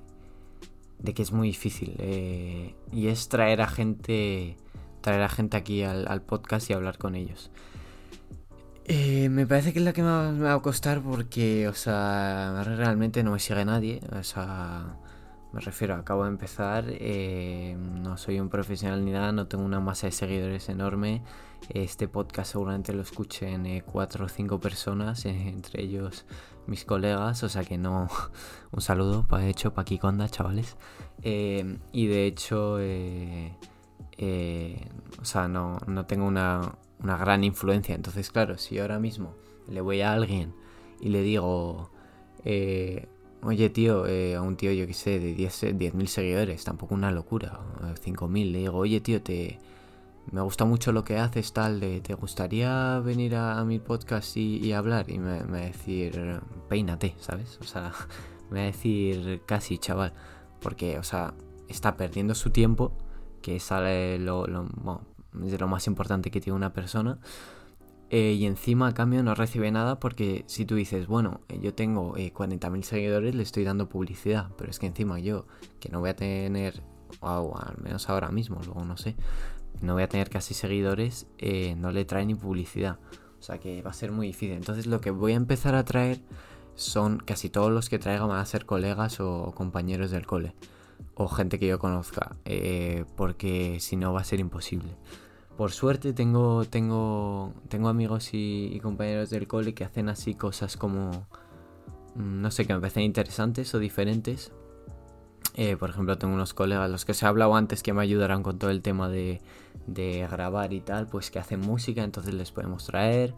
de 0.99 1.13
que 1.13 1.21
es 1.21 1.31
muy 1.31 1.47
difícil. 1.47 1.95
Eh, 1.99 2.75
y 2.91 3.07
es 3.07 3.29
traer 3.29 3.61
a 3.61 3.67
gente. 3.67 4.57
Traer 5.01 5.21
a 5.21 5.29
gente 5.29 5.57
aquí 5.57 5.83
al, 5.83 6.21
podcast 6.21 6.69
y 6.69 6.73
hablar 6.73 6.97
con 6.97 7.15
ellos. 7.15 7.51
Me 8.87 9.45
parece 9.45 9.73
que 9.73 9.79
es 9.79 9.85
la 9.85 9.93
que 9.93 10.01
más 10.01 10.33
me 10.33 10.45
va 10.45 10.53
a 10.53 10.61
costar 10.61 11.01
porque, 11.01 11.67
o 11.67 11.73
sea, 11.73 12.63
realmente 12.63 13.23
no 13.23 13.31
me 13.31 13.39
sigue 13.39 13.63
nadie. 13.63 14.01
O 14.11 14.23
sea, 14.23 14.97
me 15.57 15.61
refiero, 15.61 15.95
acabo 15.95 16.23
de 16.23 16.29
empezar, 16.29 16.85
eh, 16.87 17.75
no 17.79 18.15
soy 18.17 18.39
un 18.39 18.47
profesional 18.47 19.03
ni 19.03 19.09
nada, 19.09 19.31
no 19.31 19.47
tengo 19.47 19.65
una 19.65 19.79
masa 19.79 20.05
de 20.05 20.11
seguidores 20.11 20.69
enorme. 20.69 21.23
Este 21.69 22.07
podcast 22.07 22.51
seguramente 22.51 22.93
lo 22.93 23.01
escuchen 23.01 23.81
cuatro 23.83 24.25
o 24.25 24.29
cinco 24.29 24.59
personas, 24.59 25.25
entre 25.25 25.81
ellos 25.81 26.27
mis 26.67 26.85
colegas, 26.85 27.41
o 27.41 27.49
sea 27.49 27.63
que 27.63 27.79
no. 27.79 28.07
Un 28.71 28.81
saludo, 28.81 29.25
para 29.27 29.47
hecho, 29.47 29.73
para 29.73 29.85
Kikonda, 29.85 30.29
chavales. 30.29 30.77
Eh, 31.23 31.79
y 31.91 32.05
de 32.05 32.27
hecho, 32.27 32.77
eh, 32.79 33.57
eh, 34.19 34.87
o 35.19 35.25
sea, 35.25 35.47
no, 35.47 35.79
no 35.87 36.05
tengo 36.05 36.27
una, 36.27 36.75
una, 37.01 37.17
gran 37.17 37.43
influencia. 37.43 37.95
Entonces, 37.95 38.29
claro, 38.29 38.59
si 38.59 38.77
ahora 38.77 38.99
mismo 38.99 39.33
le 39.67 39.81
voy 39.81 40.01
a 40.01 40.13
alguien 40.13 40.53
y 41.01 41.09
le 41.09 41.23
digo, 41.23 41.89
oye 43.43 43.69
tío, 43.69 44.05
a 44.05 44.41
un 44.41 44.55
tío, 44.57 44.71
yo 44.71 44.87
que 44.87 44.93
sé, 44.93 45.19
de 45.19 45.35
10.000 45.35 45.77
10 45.77 46.11
seguidores, 46.11 46.63
tampoco 46.63 46.95
una 46.95 47.11
locura, 47.11 47.59
5.000, 47.81 48.51
le 48.51 48.59
digo, 48.59 48.77
oye 48.77 49.01
tío, 49.01 49.21
te 49.21 49.59
me 50.31 50.41
gusta 50.41 50.65
mucho 50.65 50.91
lo 50.91 51.03
que 51.03 51.17
haces, 51.17 51.53
tal, 51.53 51.79
de, 51.79 52.01
¿te 52.01 52.13
gustaría 52.13 52.99
venir 52.99 53.35
a, 53.35 53.63
mi 53.63 53.79
podcast 53.79 54.35
y, 54.35 54.73
hablar? 54.73 55.09
Y 55.09 55.19
me, 55.19 55.43
va 55.43 55.57
a 55.57 55.61
decir, 55.61 56.41
peínate, 56.67 57.15
¿sabes? 57.19 57.57
O 57.61 57.63
sea, 57.63 57.93
me 58.49 58.59
va 58.59 58.63
a 58.63 58.65
decir 58.65 59.41
casi, 59.45 59.77
chaval, 59.77 60.13
porque, 60.59 60.99
o 60.99 61.03
sea, 61.03 61.33
está 61.69 61.95
perdiendo 61.95 62.35
su 62.35 62.49
tiempo, 62.49 62.91
que 63.41 63.55
es 63.55 63.69
lo, 64.19 64.47
lo, 64.47 65.01
de 65.33 65.57
lo 65.57 65.67
más 65.67 65.87
importante 65.87 66.29
que 66.29 66.41
tiene 66.41 66.57
una 66.57 66.73
persona. 66.73 67.19
Eh, 68.09 68.37
y 68.39 68.45
encima 68.45 68.87
a 68.87 68.93
cambio 68.93 69.21
no 69.21 69.35
recibe 69.35 69.69
nada 69.69 69.99
porque 69.99 70.45
si 70.47 70.65
tú 70.65 70.75
dices, 70.75 71.07
bueno, 71.07 71.41
eh, 71.49 71.59
yo 71.61 71.73
tengo 71.73 72.15
40.000 72.15 72.79
eh, 72.79 72.83
seguidores, 72.83 73.35
le 73.35 73.43
estoy 73.43 73.65
dando 73.65 73.89
publicidad, 73.89 74.49
pero 74.57 74.71
es 74.71 74.79
que 74.79 74.85
encima 74.85 75.19
yo, 75.19 75.45
que 75.81 75.89
no 75.89 75.99
voy 75.99 76.11
a 76.11 76.15
tener, 76.15 76.81
o 77.19 77.57
al 77.57 77.77
menos 77.81 78.09
ahora 78.09 78.29
mismo, 78.29 78.61
luego 78.63 78.85
no 78.85 78.95
sé, 78.95 79.17
no 79.81 79.93
voy 79.93 80.03
a 80.03 80.09
tener 80.09 80.29
casi 80.29 80.53
seguidores, 80.53 81.27
eh, 81.37 81.75
no 81.75 81.91
le 81.91 82.05
trae 82.05 82.25
ni 82.25 82.35
publicidad. 82.35 82.97
O 83.39 83.43
sea 83.43 83.59
que 83.59 83.81
va 83.81 83.91
a 83.91 83.93
ser 83.93 84.11
muy 84.11 84.27
difícil. 84.27 84.55
Entonces 84.55 84.87
lo 84.87 85.01
que 85.01 85.11
voy 85.11 85.33
a 85.33 85.35
empezar 85.35 85.75
a 85.75 85.83
traer 85.83 86.21
son 86.75 87.19
casi 87.19 87.49
todos 87.49 87.71
los 87.71 87.89
que 87.89 87.99
traiga 87.99 88.25
van 88.25 88.39
a 88.39 88.45
ser 88.45 88.65
colegas 88.65 89.19
o 89.19 89.53
compañeros 89.53 90.11
del 90.11 90.25
cole. 90.25 90.55
O 91.13 91.27
gente 91.27 91.59
que 91.59 91.67
yo 91.67 91.77
conozca. 91.77 92.35
Porque 93.15 93.77
si 93.79 93.95
no 93.95 94.11
va 94.13 94.21
a 94.21 94.23
ser 94.23 94.39
imposible. 94.39 94.89
Por 95.57 95.71
suerte 95.71 96.13
tengo, 96.13 96.65
tengo, 96.65 97.51
tengo 97.67 97.89
amigos 97.89 98.29
y, 98.33 98.79
compañeros 98.81 99.31
del 99.31 99.47
cole 99.47 99.73
que 99.73 99.83
hacen 99.83 100.07
así 100.07 100.35
cosas 100.35 100.77
como... 100.77 101.27
Mm, 102.15 102.41
no 102.41 102.51
sé, 102.51 102.67
que 102.67 102.75
me 102.75 102.79
parecen 102.79 103.03
interesantes 103.03 103.73
o 103.73 103.79
diferentes. 103.79 104.51
Eh, 105.55 105.75
por 105.75 105.89
ejemplo, 105.89 106.15
tengo 106.19 106.35
unos 106.35 106.53
colegas, 106.53 106.91
los 106.91 107.05
que 107.05 107.15
se 107.15 107.25
ha 107.25 107.29
hablado 107.29 107.55
antes, 107.55 107.81
que 107.81 107.91
me 107.91 108.03
ayudarán 108.03 108.43
con 108.43 108.59
todo 108.59 108.69
el 108.69 108.83
tema 108.83 109.09
de, 109.09 109.41
grabar 109.87 110.73
y 110.73 110.81
tal, 110.81 111.07
pues 111.07 111.31
que 111.31 111.39
hacen 111.39 111.61
música, 111.61 112.03
entonces 112.03 112.35
les 112.35 112.51
podemos 112.51 112.85
traer. 112.85 113.33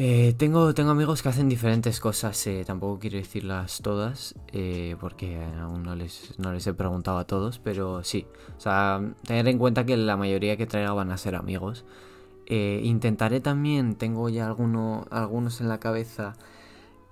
Eh, 0.00 0.32
tengo, 0.38 0.72
tengo 0.74 0.90
amigos 0.90 1.22
que 1.22 1.28
hacen 1.28 1.48
diferentes 1.48 1.98
cosas, 1.98 2.46
eh, 2.46 2.62
tampoco 2.64 3.00
quiero 3.00 3.16
decirlas 3.16 3.80
todas, 3.82 4.36
porque 5.00 5.44
aún 5.60 5.82
no 5.82 5.96
les, 5.96 6.38
no 6.38 6.52
les 6.52 6.64
he 6.68 6.72
preguntado 6.72 7.18
a 7.18 7.26
todos, 7.26 7.58
pero 7.58 8.04
sí. 8.04 8.24
O 8.56 8.60
sea, 8.60 9.02
tener 9.26 9.48
en 9.48 9.58
cuenta 9.58 9.84
que 9.84 9.96
la 9.96 10.16
mayoría 10.16 10.56
que 10.56 10.66
traiga 10.66 10.92
van 10.92 11.10
a 11.10 11.18
ser 11.18 11.34
amigos. 11.34 11.84
intentaré 12.46 13.40
también, 13.40 13.96
tengo 13.96 14.28
ya 14.28 14.46
alguno, 14.46 15.06
algunos 15.10 15.60
en 15.60 15.68
la 15.68 15.80
cabeza, 15.80 16.36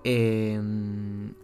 Em, 0.06 1.34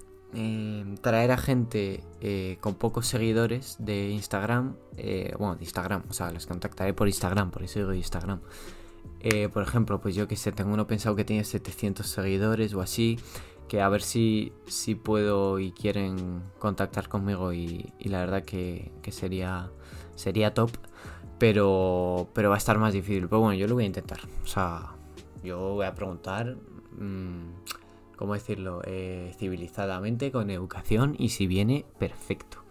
traer 1.00 1.32
a 1.32 1.36
gente 1.36 2.02
eh, 2.20 2.56
con 2.60 2.74
pocos 2.74 3.08
seguidores 3.08 3.76
de 3.80 4.10
Instagram, 4.10 4.76
eh, 4.96 5.34
bueno, 5.36 5.56
de 5.56 5.64
Instagram, 5.64 6.04
o 6.08 6.12
sea, 6.12 6.30
los 6.30 6.46
contactaré 6.46 6.94
por 6.94 7.08
Instagram, 7.08 7.50
por 7.50 7.64
eso 7.64 7.80
digo 7.80 7.92
Instagram. 7.92 8.40
Eh, 9.20 9.48
por 9.48 9.62
ejemplo, 9.62 10.00
pues 10.00 10.14
yo 10.14 10.26
que 10.26 10.36
sé, 10.36 10.52
tengo 10.52 10.72
uno 10.72 10.86
pensado 10.86 11.14
que 11.14 11.24
tiene 11.24 11.44
700 11.44 12.06
seguidores 12.06 12.74
o 12.74 12.80
así, 12.80 13.18
que 13.68 13.80
a 13.80 13.88
ver 13.88 14.02
si, 14.02 14.52
si 14.66 14.94
puedo 14.94 15.58
y 15.58 15.72
quieren 15.72 16.42
contactar 16.58 17.08
conmigo 17.08 17.52
y, 17.52 17.92
la 18.00 18.18
verdad 18.18 18.44
que, 18.44 18.90
sería, 19.10 19.70
sería 20.16 20.54
top, 20.54 20.70
pero, 21.38 22.28
pero 22.34 22.48
va 22.48 22.56
a 22.56 22.58
estar 22.58 22.78
más 22.78 22.92
difícil. 22.92 23.28
Pero 23.28 23.40
bueno, 23.40 23.54
yo 23.54 23.68
lo 23.68 23.74
voy 23.74 23.84
a 23.84 23.86
intentar, 23.86 24.20
o 24.42 24.46
sea, 24.46 24.96
yo 25.42 25.74
voy 25.74 25.86
a 25.86 25.94
preguntar... 25.94 26.56
Mmm, 26.98 27.52
¿cómo 28.22 28.34
decirlo? 28.34 28.82
Eh, 28.84 29.34
civilizadamente, 29.36 30.30
con 30.30 30.48
educación 30.50 31.16
y 31.18 31.30
si 31.30 31.48
viene, 31.48 31.84
perfecto. 31.98 32.61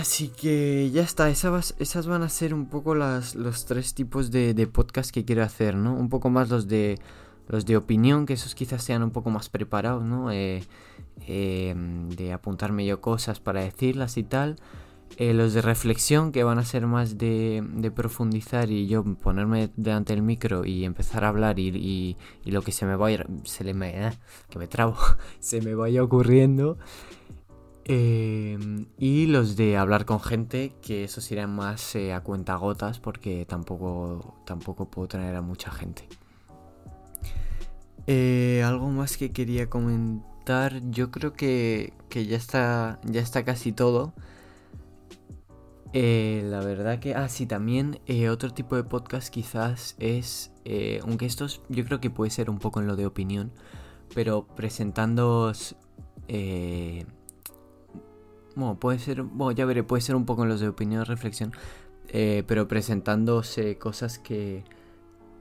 Así 0.00 0.28
que 0.28 0.90
ya 0.92 1.02
está, 1.02 1.28
esas, 1.30 1.74
esas 1.78 2.06
van 2.06 2.22
a 2.22 2.28
ser 2.28 2.54
un 2.54 2.66
poco 2.66 2.94
las, 2.94 3.34
los 3.34 3.64
tres 3.66 3.94
tipos 3.94 4.30
de, 4.30 4.66
podcast 4.66 5.10
que 5.10 5.24
quiero 5.24 5.42
hacer, 5.42 5.76
¿no? 5.76 5.94
Un 5.94 6.08
poco 6.08 6.30
más 6.30 6.48
los 6.48 6.68
de 6.68 6.98
los 7.48 7.64
de 7.64 7.76
opinión, 7.76 8.26
que 8.26 8.32
esos 8.32 8.56
quizás 8.56 8.82
sean 8.82 9.04
un 9.04 9.12
poco 9.12 9.30
más 9.30 9.48
preparados, 9.48 10.02
¿no? 10.02 10.32
Eh, 10.32 10.64
em, 11.26 12.08
de 12.10 12.32
apuntarme 12.32 12.84
yo 12.84 13.00
cosas 13.00 13.38
para 13.38 13.60
decirlas 13.62 14.16
y 14.16 14.24
tal. 14.24 14.56
Eh, 15.18 15.32
los 15.32 15.54
de 15.54 15.62
reflexión, 15.62 16.30
que 16.30 16.44
van 16.44 16.58
a 16.58 16.64
ser 16.64 16.86
más 16.86 17.16
de, 17.16 17.64
profundizar 17.94 18.70
y 18.70 18.86
yo 18.86 19.02
ponerme 19.02 19.70
delante 19.76 20.12
del 20.12 20.22
micro 20.22 20.64
y 20.66 20.84
empezar 20.84 21.24
a 21.24 21.28
hablar 21.28 21.58
y, 21.58 22.16
lo 22.44 22.60
que 22.62 22.72
se 22.72 22.84
me 22.84 22.96
vaya, 22.96 23.24
se 23.44 23.64
le 23.64 23.72
me, 23.72 24.08
eh, 24.08 24.12
que 24.50 24.58
me 24.58 24.66
trabo, 24.66 24.96
se 25.40 25.62
me 25.62 25.74
vaya 25.74 26.02
ocurriendo. 26.02 26.76
Eh, 27.88 28.58
y 28.98 29.26
los 29.26 29.56
de 29.56 29.76
hablar 29.76 30.04
con 30.04 30.20
gente, 30.20 30.74
que 30.82 31.04
esos 31.04 31.30
irán 31.30 31.54
más 31.54 31.96
a 31.96 32.20
cuentagotas 32.20 32.98
porque 32.98 33.46
tampoco, 33.46 34.34
tampoco 34.44 34.90
puedo 34.90 35.08
traer 35.08 35.36
a 35.36 35.42
mucha 35.42 35.70
gente. 35.70 36.08
algo 38.64 38.88
más 38.90 39.16
que 39.16 39.32
quería 39.32 39.70
comentar, 39.70 40.80
yo 40.90 41.10
creo 41.10 41.32
que, 41.32 41.92
que 42.08 42.26
ya, 42.26 42.36
está, 42.36 43.00
ya 43.04 43.20
está 43.20 43.44
casi 43.44 43.72
todo. 43.72 44.14
Eh, 45.98 46.42
la 46.44 46.60
verdad 46.60 46.98
que, 46.98 47.14
ah, 47.14 47.26
sí, 47.30 47.46
también 47.46 48.00
eh, 48.06 48.28
otro 48.28 48.52
tipo 48.52 48.76
de 48.76 48.84
podcast 48.84 49.32
quizás 49.32 49.96
es, 49.98 50.52
eh, 50.66 51.00
aunque 51.02 51.24
estos 51.24 51.62
yo 51.70 51.86
creo 51.86 52.00
que 52.00 52.10
puede 52.10 52.30
ser 52.30 52.50
un 52.50 52.58
poco 52.58 52.80
en 52.80 52.86
lo 52.86 52.96
de 52.96 53.06
opinión, 53.06 53.50
pero 54.14 54.46
presentando... 54.46 55.52
bueno, 58.56 58.80
puede 58.80 58.98
ser, 58.98 59.22
bueno, 59.22 59.52
ya 59.52 59.64
veré, 59.64 59.84
puede 59.84 60.00
ser 60.00 60.16
un 60.16 60.26
poco 60.26 60.42
en 60.42 60.48
los 60.48 60.60
de 60.60 60.68
opinión, 60.68 61.04
reflexión, 61.04 61.52
pero 62.10 62.66
presentándose 62.66 63.78
cosas 63.78 64.18
que, 64.18 64.64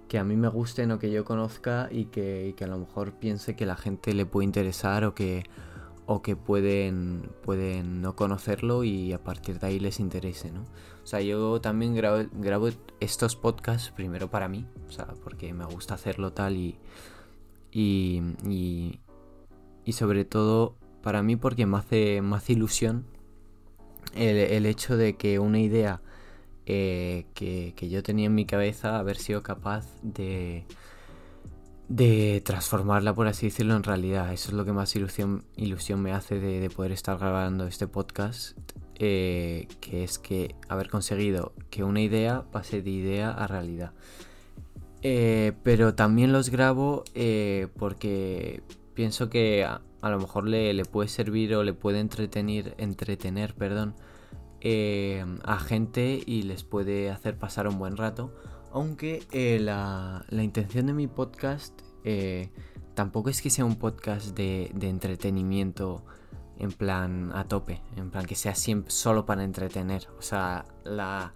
que 0.08 0.19
a 0.19 0.23
mí 0.23 0.36
me 0.36 0.49
gusten 0.49 0.91
o 0.91 0.99
que 0.99 1.12
yo 1.12 1.25
conozca 1.25 1.89
y 1.91 2.06
que, 2.06 2.54
que 2.56 2.63
a 2.65 2.67
lo 2.67 2.78
mejor 2.78 3.13
piense 3.13 3.56
que 3.56 3.65
la 3.65 3.75
gente 3.75 4.13
le 4.13 4.25
puede 4.28 4.45
interesar 4.45 5.06
o 5.06 5.15
que 5.15 5.43
o 6.08 6.21
que 6.21 6.36
pueden, 6.36 7.30
pueden 7.43 8.01
no 8.01 8.15
conocerlo 8.15 8.84
y 8.84 9.12
a 9.13 9.23
partir 9.23 9.60
de 9.60 9.67
ahí 9.67 9.80
les 9.80 9.99
interese, 9.99 10.51
¿no? 10.51 10.62
O 10.62 11.08
sea, 11.08 11.21
yo 11.21 11.60
también 11.62 11.95
grabo, 11.95 12.69
estos 12.99 13.36
podcasts 13.36 13.91
primero 13.91 14.30
para 14.30 14.47
mí, 14.47 14.67
o 14.88 14.91
sea, 14.91 15.08
porque 15.23 15.54
me 15.54 15.65
gusta 15.65 15.95
hacerlo 15.95 16.32
tal 16.32 16.58
y, 16.58 16.78
y, 17.71 18.21
y, 19.84 19.93
sobre 19.93 20.25
todo 20.25 20.75
para 21.06 21.22
mí 21.22 21.36
porque 21.38 21.65
me 21.65 21.78
hace, 21.78 22.22
más 22.22 22.50
ilusión 22.50 23.06
el, 24.15 24.65
hecho 24.65 24.98
de 24.98 25.15
que 25.15 25.38
una 25.38 25.60
idea 25.60 26.02
eh, 26.65 27.28
que, 27.36 27.74
que 27.76 27.89
yo 27.89 28.02
tenía 28.02 28.26
en 28.26 28.34
mi 28.34 28.46
cabeza 28.46 28.98
haber 28.98 29.18
sido 29.18 29.44
capaz 29.44 29.86
de 30.02 30.65
de 31.88 32.41
transformarla, 32.44 33.13
por 33.13 33.28
así 33.28 33.48
decirlo, 33.48 33.76
en 33.76 33.84
realidad. 33.84 34.34
Eso 34.34 34.50
es 34.50 34.56
lo 34.56 34.65
que 34.65 34.74
más 34.74 34.96
ilusión, 34.96 35.46
ilusión 35.56 36.02
me 36.02 36.12
hace 36.12 36.39
de, 36.39 36.70
poder 36.70 36.91
estar 36.91 37.18
grabando 37.18 37.68
este 37.68 37.88
podcast, 37.88 38.58
eh, 38.96 39.68
que 39.82 40.04
es 40.04 40.18
que 40.18 40.56
haber 40.68 40.89
conseguido 40.89 41.54
que 41.70 41.84
una 41.84 42.02
idea 42.02 42.46
pase 42.52 42.82
de 42.82 42.89
idea 42.89 43.32
a 43.32 43.48
realidad. 43.48 43.91
Eh, 45.02 45.54
pero 45.62 45.94
también 45.94 46.32
los 46.32 46.50
grabo 46.50 47.04
eh, 47.13 47.68
porque 47.78 48.63
pienso 48.96 49.30
que 49.30 49.68
a, 50.06 50.10
lo 50.10 50.20
mejor 50.20 50.48
le, 50.48 50.74
le, 50.74 50.86
puede 50.86 51.10
servir 51.10 51.56
o 51.56 51.63
le 51.63 51.74
puede 51.74 52.00
entretener, 52.00 52.76
entretener 52.78 53.56
perdón, 53.56 53.96
a 55.44 55.60
gente 55.60 56.24
y 56.26 56.41
les 56.44 56.63
puede 56.63 57.12
hacer 57.12 57.38
pasar 57.38 57.68
un 57.68 57.78
buen 57.78 57.98
rato 57.98 58.34
aunque 58.76 59.26
eh, 59.32 59.58
la, 59.62 60.26
intención 60.32 60.88
de 60.88 60.91
mi 60.91 61.08
podcast 61.08 61.82
eh, 62.04 62.50
tampoco 62.94 63.30
es 63.30 63.41
que 63.41 63.50
sea 63.50 63.63
un 63.63 63.78
podcast 63.78 64.36
de, 64.36 64.65
entretenimiento 64.82 66.04
en 66.60 66.74
plan 66.74 67.32
a 67.34 67.46
tope, 67.46 67.82
en 67.96 68.12
plan 68.12 68.26
que 68.26 68.36
sea 68.36 68.54
siempre 68.54 68.91
solo 68.91 69.26
para 69.26 69.46
entretener. 69.46 70.10
O 70.20 70.22
sea, 70.22 70.65
la, 70.84 71.34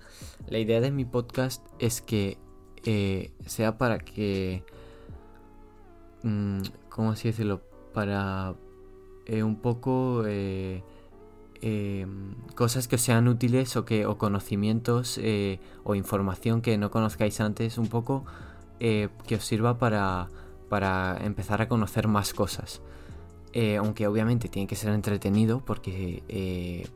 idea 0.50 0.82
de 0.82 0.92
mi 0.92 1.06
podcast 1.06 1.66
es 1.80 2.02
que 2.02 2.38
eh, 2.84 3.32
sea 3.46 3.78
para 3.78 4.00
que... 4.00 4.66
Mm, 6.24 6.60
¿Cómo 6.90 7.12
así 7.12 7.30
decirlo? 7.30 7.62
Para 8.00 8.56
un 9.44 9.56
poco 9.58 10.24
Em, 11.62 12.36
cosas 12.56 12.88
que 12.88 12.96
os 12.96 13.02
sean 13.02 13.28
útiles 13.28 13.76
o, 13.76 13.84
que, 13.84 14.08
o 14.08 14.16
conocimientos 14.16 15.20
eh, 15.20 15.60
o 15.84 15.92
información 15.92 16.64
que 16.64 16.80
no 16.80 16.88
conozcáis 16.88 17.44
antes 17.44 17.76
un 17.76 17.92
poco 17.92 18.24
eh, 18.80 19.12
que 19.28 19.36
os 19.36 19.44
sirva 19.44 19.76
para, 19.76 20.32
para, 20.72 21.20
empezar 21.20 21.62
a 21.62 21.68
conocer 21.68 22.08
más 22.08 22.32
cosas. 22.34 22.82
Eh, 23.52 23.76
aunque 23.76 24.08
obviamente 24.08 24.48
tiene 24.48 24.68
que 24.68 24.78
ser 24.78 24.94
entretenido 24.94 25.60
porque 25.60 26.88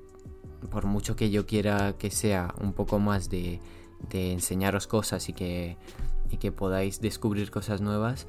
por 0.72 0.86
mucho 0.86 1.18
que 1.18 1.30
yo 1.30 1.46
quiera 1.46 1.98
que 1.98 2.10
sea 2.10 2.56
un 2.62 2.72
poco 2.72 3.00
más 3.00 3.30
de, 3.30 3.60
de 4.10 4.32
enseñaros 4.32 4.88
cosas 4.88 5.28
y 5.28 5.34
que, 5.34 5.76
y 6.30 6.38
que 6.38 6.54
podáis 6.54 7.02
descubrir 7.02 7.52
cosas 7.52 7.82
nuevas, 7.82 8.28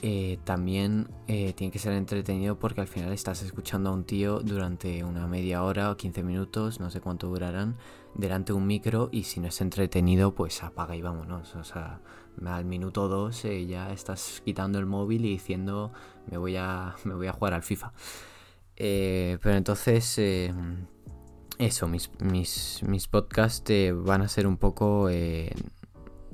eh, 0.00 0.38
también 0.44 1.08
eh, 1.28 1.52
tiene 1.52 1.70
que 1.70 1.78
ser 1.78 1.92
entretenido 1.92 2.58
porque 2.58 2.80
al 2.80 2.88
final 2.88 3.12
estás 3.12 3.42
escuchando 3.42 3.90
a 3.90 3.92
un 3.92 4.04
tío 4.04 4.40
durante 4.40 5.04
una 5.04 5.26
media 5.26 5.62
hora 5.62 5.90
o 5.90 5.96
15 5.96 6.22
minutos, 6.22 6.80
no 6.80 6.90
sé 6.90 7.00
cuánto 7.00 7.28
durarán, 7.28 7.76
delante 8.14 8.52
de 8.52 8.58
un 8.58 8.66
micro 8.66 9.10
y 9.12 9.24
si 9.24 9.38
no 9.40 9.48
es 9.48 9.60
entretenido 9.60 10.34
pues 10.34 10.62
apaga 10.62 10.96
y 10.96 11.02
vámonos. 11.02 11.54
O 11.56 11.64
sea, 11.64 12.00
al 12.44 12.64
minuto 12.64 13.08
2 13.08 13.44
eh, 13.44 13.66
ya 13.66 13.92
estás 13.92 14.40
quitando 14.44 14.78
el 14.78 14.86
móvil 14.86 15.24
y 15.26 15.30
diciendo 15.30 15.92
me 16.30 16.38
voy 16.38 16.56
a, 16.56 16.94
me 17.04 17.14
voy 17.14 17.26
a 17.26 17.32
jugar 17.32 17.54
al 17.54 17.62
FIFA. 17.62 17.92
pero 18.74 19.54
entonces 19.54 20.18
eso, 21.58 21.86
mis, 21.86 22.10
mis, 22.18 22.82
mis 22.82 23.08
podcasts 23.08 23.70
van 23.94 24.22
a 24.22 24.28
ser 24.28 24.46
un 24.46 24.56
poco 24.56 25.08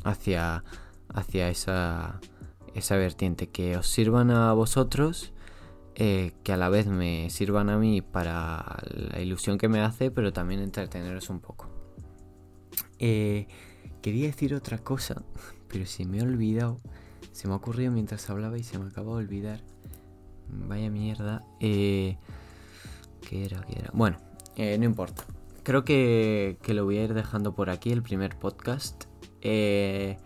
hacia, 0.04 0.64
hacia 1.08 1.48
esa 1.50 2.20
esa 2.74 2.96
vertiente, 2.96 3.48
que 3.48 3.76
os 3.76 3.86
sirvan 3.88 4.30
a 4.30 4.52
vosotros, 4.52 5.32
eh, 5.94 6.32
que 6.44 6.52
a 6.52 6.56
la 6.56 6.68
vez 6.68 6.86
me 6.86 7.28
sirvan 7.30 7.70
a 7.70 7.78
mí 7.78 8.02
para 8.02 8.78
la 8.86 9.20
ilusión 9.20 9.58
que 9.58 9.68
me 9.68 9.80
hace, 9.80 10.10
pero 10.10 10.32
también 10.32 10.60
entreteneros 10.60 11.30
un 11.30 11.40
poco. 11.40 11.68
Eh, 12.98 13.48
quería 14.02 14.26
decir 14.26 14.54
otra 14.54 14.78
cosa, 14.78 15.22
pero 15.68 15.86
se 15.86 16.04
me 16.04 16.20
ha 16.20 16.22
olvidado. 16.22 16.78
Se 17.32 17.46
me 17.48 17.54
ha 17.54 17.56
ocurrido 17.56 17.92
mientras 17.92 18.28
hablaba 18.30 18.58
y 18.58 18.62
se 18.62 18.78
me 18.78 18.86
acaba 18.86 19.12
de 19.12 19.24
olvidar. 19.24 19.60
Vaya 20.48 20.90
mierda. 20.90 21.42
Eh, 21.60 22.16
¿Qué 23.28 23.44
era? 23.44 23.60
¿Qué 23.62 23.78
era? 23.78 23.90
Bueno, 23.92 24.18
no 24.56 24.84
importa. 24.84 25.24
Creo 25.62 25.84
que, 25.84 26.58
que, 26.62 26.72
lo 26.72 26.84
voy 26.84 26.98
a 26.98 27.04
ir 27.04 27.12
dejando 27.12 27.54
por 27.54 27.68
aquí, 27.70 27.90
el 27.92 28.02
primer 28.02 28.38
podcast. 28.38 29.04
Eh, 29.40 30.16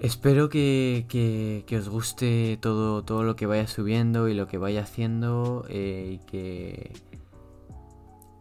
Espero 0.00 0.48
que, 0.48 1.66
os 1.78 1.88
guste 1.90 2.58
todo, 2.60 3.04
todo 3.04 3.22
lo 3.22 3.36
que 3.36 3.44
vaya 3.44 3.66
subiendo 3.66 4.28
y 4.28 4.34
lo 4.34 4.46
que 4.46 4.56
vaya 4.56 4.80
haciendo 4.80 5.66
eh, 5.68 6.18
y 6.18 6.18
que 6.26 6.92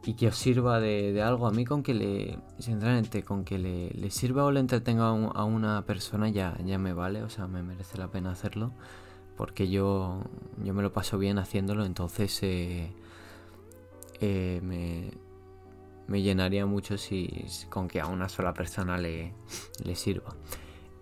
y 0.05 0.13
que 0.13 0.27
os 0.29 0.37
sirva 0.37 0.79
de, 0.79 1.21
algo. 1.21 1.47
A 1.47 1.51
mí 1.51 1.65
con 1.65 1.83
que 1.83 1.93
le, 1.93 2.39
sinceramente, 2.59 3.23
con 3.23 3.43
que 3.43 3.59
le, 3.59 4.09
sirva 4.09 4.45
o 4.45 4.51
le 4.51 4.61
entretenga 4.61 5.09
a, 5.09 5.43
una 5.43 5.85
persona 5.85 6.29
ya, 6.29 6.57
ya 6.63 6.79
me 6.79 6.93
vale, 6.93 7.23
o 7.23 7.29
sea, 7.29 7.47
me 7.47 7.61
merece 7.61 7.97
la 7.97 8.07
pena 8.07 8.31
hacerlo. 8.31 8.71
Porque 9.35 9.69
yo, 9.69 10.23
yo 10.63 10.73
me 10.73 10.81
lo 10.81 10.93
paso 10.93 11.17
bien 11.17 11.39
haciéndolo, 11.39 11.85
entonces 11.85 12.41
eh, 12.41 12.91
eh, 14.21 14.61
me, 14.63 15.11
me, 16.07 16.21
llenaría 16.21 16.65
mucho 16.65 16.97
si 16.97 17.45
con 17.69 17.87
que 17.87 18.01
a 18.01 18.07
una 18.07 18.29
sola 18.29 18.53
persona 18.53 18.97
le, 18.97 19.33
le 19.83 19.95
sirva. 19.95 20.35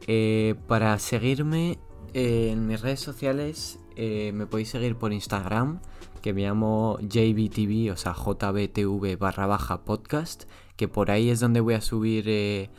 Eh, 0.05 0.55
para 0.67 0.97
seguirme 0.99 1.79
eh, 2.13 2.49
en 2.51 2.67
mis 2.67 2.81
redes 2.81 2.99
sociales 2.99 3.79
eh, 3.95 4.31
me 4.33 4.45
podéis 4.45 4.69
seguir 4.69 4.95
por 4.95 5.11
Instagram, 5.11 5.81
que 6.21 6.33
me 6.33 6.43
llamo 6.43 6.97
JBTV, 7.01 7.91
o 7.91 7.97
sea, 7.97 8.13
JBTV 8.13 9.17
barra 9.17 9.47
baja 9.47 9.83
podcast, 9.83 10.43
que 10.75 10.87
por 10.87 11.11
ahí 11.11 11.29
es 11.29 11.39
donde 11.39 11.59
voy 11.59 11.73
a 11.73 11.81
subir 11.81 12.69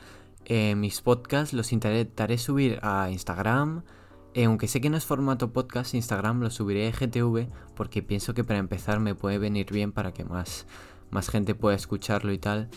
mis 0.76 1.00
podcasts. 1.02 1.52
Los 1.52 1.72
intentaré 1.72 2.38
subir 2.38 2.78
a 2.82 3.10
Instagram. 3.10 3.82
aunque 4.36 4.68
sé 4.68 4.80
que 4.80 4.90
no 4.90 4.96
es 4.96 5.04
formato 5.04 5.52
podcast, 5.52 5.94
Instagram 5.94 6.40
lo 6.40 6.50
subiré 6.50 6.86
a 6.88 6.92
GTV 6.92 7.48
porque 7.74 8.02
pienso 8.02 8.34
que 8.34 8.44
para 8.44 8.60
empezar 8.60 9.00
me 9.00 9.14
puede 9.14 9.38
venir 9.38 9.72
bien 9.72 9.92
para 9.92 10.12
que 10.12 10.24
más, 10.24 10.66
más 11.10 11.28
gente 11.28 11.54
pueda 11.54 11.74
escucharlo 11.74 12.32
y 12.32 12.38
tal. 12.38 12.70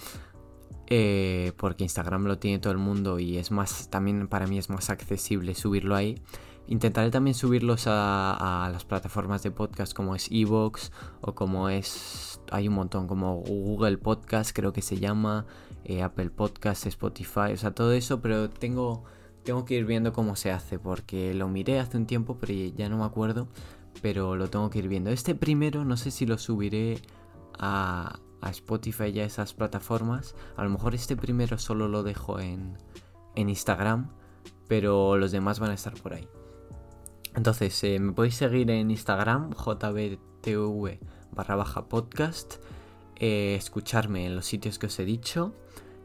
Eh, 0.93 1.53
porque 1.55 1.85
Instagram 1.85 2.25
lo 2.25 2.37
tiene 2.37 2.59
todo 2.59 2.73
el 2.73 2.77
mundo 2.77 3.17
y 3.17 3.37
es 3.37 3.49
más, 3.49 3.89
también 3.89 4.27
para 4.27 4.45
mí 4.45 4.57
es 4.57 4.69
más 4.69 4.89
accesible 4.89 5.55
subirlo 5.55 5.95
ahí. 5.95 6.21
Intentaré 6.67 7.09
también 7.11 7.33
subirlos 7.33 7.85
a, 7.87 8.69
las 8.73 8.83
plataformas 8.83 9.41
de 9.41 9.51
podcast 9.51 9.93
como 9.93 10.15
es 10.15 10.29
Evox 10.29 10.91
o 11.21 11.33
como 11.33 11.69
es, 11.69 12.41
hay 12.51 12.67
un 12.67 12.73
montón 12.73 13.07
como 13.07 13.37
Google 13.37 13.99
Podcast 13.99 14.53
creo 14.53 14.73
que 14.73 14.81
se 14.81 14.97
llama, 14.99 15.45
eh, 15.85 16.03
Apple 16.03 16.29
Podcast, 16.29 16.85
Spotify, 16.87 17.53
o 17.53 17.57
sea, 17.57 17.71
todo 17.71 17.93
eso, 17.93 18.21
pero 18.21 18.49
tengo, 18.49 19.05
tengo 19.45 19.63
que 19.63 19.75
ir 19.75 19.85
viendo 19.85 20.11
cómo 20.11 20.35
se 20.35 20.51
hace 20.51 20.77
porque 20.77 21.33
lo 21.33 21.47
miré 21.47 21.79
hace 21.79 21.95
un 21.95 22.05
tiempo 22.05 22.37
pero 22.37 22.51
ya 22.75 22.89
no 22.89 22.97
me 22.97 23.05
acuerdo, 23.05 23.47
pero 24.01 24.35
lo 24.35 24.49
tengo 24.49 24.69
que 24.69 24.79
ir 24.79 24.89
viendo. 24.89 25.09
Este 25.09 25.35
primero 25.35 25.85
no 25.85 25.95
sé 25.95 26.11
si 26.11 26.25
lo 26.25 26.37
subiré 26.37 27.01
a, 27.57 28.19
Spotify 28.49 29.09
y 29.13 29.19
a 29.19 29.25
esas 29.25 29.53
plataformas. 29.53 30.35
A 30.57 30.63
lo 30.63 30.69
mejor 30.69 30.95
este 30.95 31.15
primero 31.15 31.57
solo 31.57 31.87
lo 31.87 32.03
dejo 32.03 32.39
en, 32.39 32.77
en 33.35 33.49
Instagram, 33.49 34.09
pero 34.67 35.17
los 35.17 35.31
demás 35.31 35.59
van 35.59 35.71
a 35.71 35.75
estar 35.75 35.93
por 35.93 36.13
ahí. 36.13 36.27
Entonces, 37.35 37.81
eh, 37.83 37.99
me 37.99 38.11
podéis 38.11 38.35
seguir 38.35 38.69
en 38.71 38.91
Instagram, 38.91 39.53
jbtv 39.53 40.99
barra 41.31 41.55
baja 41.55 41.87
podcast, 41.87 42.55
eh, 43.15 43.55
escucharme 43.55 44.25
en 44.25 44.35
los 44.35 44.45
sitios 44.45 44.79
que 44.79 44.87
os 44.87 44.99
he 44.99 45.05
dicho, 45.05 45.53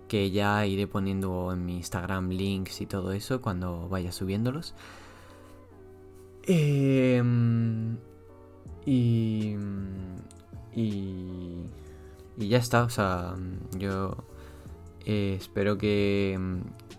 que 0.09 0.31
ya 0.31 0.64
iré 0.66 0.87
poniendo 0.87 1.53
en 1.53 1.64
mi 1.64 1.77
Instagram 1.79 2.31
links 2.31 2.81
y 2.81 2.87
todo 2.87 3.12
eso 3.12 3.40
cuando 3.40 3.88
vaya 3.88 4.12
subiéndolos. 4.12 4.75
Em, 6.44 7.99
y, 8.85 9.57
y, 10.75 11.64
y 12.38 12.49
ya 12.49 12.59
está, 12.59 12.85
o 12.85 12.90
sea, 12.90 13.35
yo 13.79 14.16
eh, 15.05 15.37
espero 15.38 15.79
que, 15.79 16.38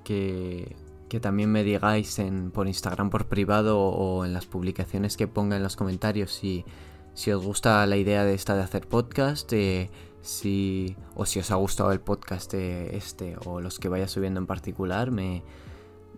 que 0.04 0.76
que 1.08 1.20
también 1.20 1.52
me 1.52 1.64
digáis 1.64 2.20
en, 2.20 2.52
por 2.52 2.68
Instagram 2.68 3.10
por 3.10 3.28
privado 3.28 3.80
o 3.80 4.26
en 4.26 4.34
las 4.34 4.46
publicaciones 4.46 5.18
que 5.18 5.28
ponga 5.28 5.56
en 5.56 5.64
los 5.64 5.76
comentarios 5.76 6.32
si, 6.32 6.66
si 7.14 7.32
os 7.32 7.44
gusta 7.44 7.86
la 7.86 7.98
idea 7.98 8.26
de 8.26 8.34
esta 8.34 8.56
de 8.56 8.64
hacer 8.64 8.88
podcast, 8.88 9.52
eh, 9.54 9.90
si, 10.22 10.96
o 11.16 11.26
si 11.26 11.40
os 11.40 11.52
ha 11.52 11.56
gustado 11.56 11.92
el 11.92 12.02
podcast 12.02 12.54
este 12.54 13.38
o 13.46 13.62
los 13.62 13.80
que 13.80 13.90
vaya 13.90 14.08
subiendo 14.08 14.40
en 14.40 14.48
particular, 14.48 15.12
me, 15.12 15.44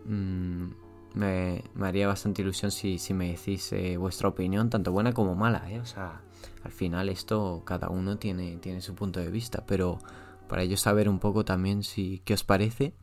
mm, 0.06 0.66
me, 1.14 1.64
haría 1.82 2.08
bastante 2.08 2.42
ilusión 2.42 2.72
si, 2.72 2.98
si 2.98 3.14
me 3.14 3.32
decís 3.32 3.72
eh, 3.74 3.98
vuestra 3.98 4.30
opinión, 4.30 4.70
tanto 4.70 4.92
buena 4.92 5.14
como 5.14 5.36
mala. 5.36 5.70
Eh, 5.72 5.80
o 5.80 5.86
sea, 5.86 6.22
al 6.63 6.71
final 6.71 7.10
esto 7.10 7.63
cada 7.65 7.89
uno 7.89 8.17
tiene, 8.17 8.58
tiene 8.58 8.82
su 8.82 8.95
punto 8.95 9.19
de 9.19 9.32
vista, 9.32 9.63
pero 9.65 9.99
para 10.47 10.63
ello 10.63 10.78
saber 10.78 11.08
un 11.10 11.19
poco 11.19 11.45
también 11.45 11.84
si, 11.84 12.21
qué 12.25 12.34
os 12.34 12.43
parece. 12.43 12.93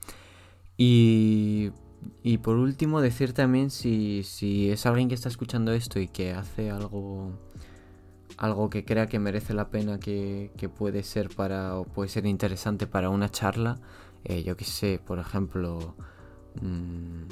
Y, 0.77 1.71
y 2.23 2.39
por 2.39 2.57
último, 2.57 3.01
decir 3.01 3.33
también 3.33 3.71
si, 3.71 4.23
si 4.25 4.71
es 4.71 4.85
alguien 4.85 5.09
que 5.09 5.15
está 5.15 5.29
escuchando 5.29 5.73
esto 5.73 5.99
y 5.99 6.09
que 6.09 6.33
hace 6.33 6.71
algo 6.71 7.33
algo 8.39 8.69
que 8.69 8.85
crea 8.85 9.07
que 9.07 9.19
merece 9.19 9.55
la 9.55 9.71
pena 9.71 9.99
que, 9.99 10.51
que 10.59 10.69
puede 10.69 11.03
ser 11.03 11.31
para 11.35 11.77
o 11.77 11.85
puede 11.85 12.11
ser 12.11 12.27
interesante 12.27 12.87
para 12.87 13.09
una 13.09 13.31
charla 13.31 13.79
eh, 14.25 14.43
yo 14.43 14.59
qué 14.59 14.65
sé 14.67 15.01
por 15.03 15.19
ejemplo 15.19 15.95
mmm, 16.61 17.23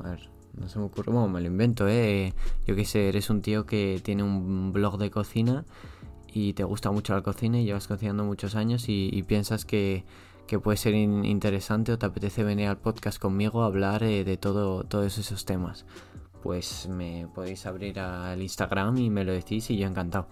a 0.00 0.10
ver 0.10 0.28
no 0.54 0.68
se 0.68 0.78
me 0.78 0.84
ocurre 0.86 1.12
bueno 1.12 1.28
me 1.28 1.40
lo 1.40 1.46
invento 1.46 1.88
eh 1.88 2.34
yo 2.66 2.74
qué 2.74 2.84
sé 2.84 3.08
eres 3.08 3.30
un 3.30 3.42
tío 3.42 3.66
que 3.66 4.00
tiene 4.02 4.22
un 4.22 4.72
blog 4.72 4.98
de 4.98 5.10
cocina 5.10 5.64
y 6.32 6.54
te 6.54 6.64
gusta 6.64 6.90
mucho 6.90 7.14
la 7.14 7.22
cocina 7.22 7.60
y 7.60 7.64
llevas 7.64 7.88
cocinando 7.88 8.24
muchos 8.24 8.54
años 8.54 8.84
y 8.88 9.22
piensas 9.24 9.64
que 9.64 10.04
que 10.46 10.58
puede 10.58 10.76
ser 10.76 10.94
interesante 10.94 11.92
o 11.92 11.98
te 11.98 12.06
apetece 12.06 12.44
venir 12.44 12.68
al 12.68 12.78
podcast 12.78 13.18
conmigo 13.18 13.62
a 13.62 13.66
hablar 13.66 14.02
eh, 14.02 14.22
de 14.22 14.36
todo, 14.36 14.84
todos 14.84 15.18
esos 15.18 15.44
temas, 15.44 15.86
pues 16.42 16.88
me 16.88 17.28
podéis 17.34 17.64
abrir 17.66 18.00
al 18.00 18.42
Instagram 18.42 18.98
y 18.98 19.10
me 19.10 19.24
lo 19.24 19.32
decís 19.32 19.70
y 19.70 19.78
yo 19.78 19.86
encantado. 19.86 20.28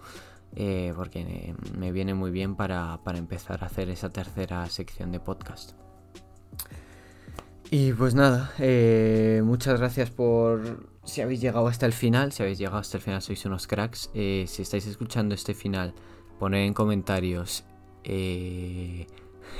Eh, 0.53 0.93
porque 0.97 1.55
me 1.75 1.91
viene 1.91 2.13
muy 2.13 2.29
bien 2.29 2.55
para, 2.55 2.99
empezar 3.15 3.63
a 3.63 3.67
hacer 3.67 3.89
esa 3.89 4.09
tercera 4.09 4.67
sección 4.67 5.11
de 5.11 5.19
podcast. 5.19 5.71
Y 7.71 7.93
pues 7.93 8.13
nada, 8.13 8.51
eh, 8.59 9.41
muchas 9.43 9.79
gracias 9.79 10.11
por 10.11 10.85
si 11.03 11.21
habéis 11.21 11.41
llegado 11.41 11.65
hasta 11.67 11.87
el 11.87 11.93
final. 11.93 12.31
Si 12.31 12.43
habéis 12.43 12.59
llegado 12.59 12.77
hasta 12.77 12.97
el 12.97 13.03
final 13.03 13.21
sois 13.23 13.43
unos 13.45 13.65
cracks. 13.65 14.11
si 14.13 14.61
estáis 14.61 14.85
escuchando 14.85 15.33
este 15.33 15.55
final, 15.55 15.95
poned 16.37 16.65
en 16.65 16.73
comentarios 16.73 17.63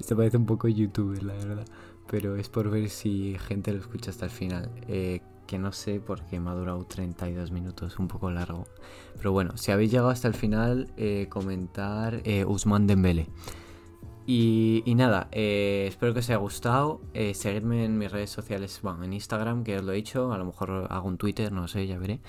Esto 0.00 0.16
parece 0.16 0.36
un 0.36 0.46
poco 0.46 0.68
youtuber, 0.68 1.22
la 1.22 1.34
verdad. 1.34 1.64
Pero 2.08 2.36
es 2.36 2.48
por 2.48 2.70
ver 2.70 2.88
si 2.88 3.36
gente 3.48 3.72
lo 3.72 3.80
escucha 3.80 4.10
hasta 4.10 4.26
el 4.26 4.30
final. 4.30 4.70
Eh, 4.88 5.20
que 5.46 5.58
no 5.58 5.70
sé 5.72 6.00
porque 6.00 6.40
me 6.40 6.50
ha 6.50 6.54
durado 6.54 6.84
32 6.84 7.52
minutos, 7.52 7.98
un 7.98 8.08
poco 8.08 8.30
largo. 8.30 8.66
Pero 9.16 9.32
bueno, 9.32 9.56
si 9.56 9.70
habéis 9.70 9.92
llegado 9.92 10.10
hasta 10.10 10.28
el 10.28 10.34
final, 10.34 10.90
eh, 10.96 11.26
comentar 11.28 12.20
eh, 12.24 12.44
Usman 12.44 12.86
Dembele. 12.86 13.28
Y, 14.26 14.82
nada, 14.96 15.28
espero 15.30 16.12
que 16.12 16.20
os 16.20 16.28
haya 16.28 16.38
gustado. 16.38 17.00
seguidme 17.34 17.84
en 17.84 17.96
mis 17.96 18.10
redes 18.10 18.30
sociales, 18.30 18.80
bueno, 18.82 19.04
en 19.04 19.12
Instagram, 19.12 19.62
que 19.62 19.78
os 19.78 19.84
lo 19.84 19.92
he 19.92 19.96
dicho. 19.96 20.32
A 20.32 20.38
lo 20.38 20.44
mejor 20.44 20.88
hago 20.90 21.06
un 21.06 21.16
Twitter, 21.16 21.52
no 21.52 21.68
sé, 21.68 21.86
ya 21.86 21.98
veré. 21.98 22.20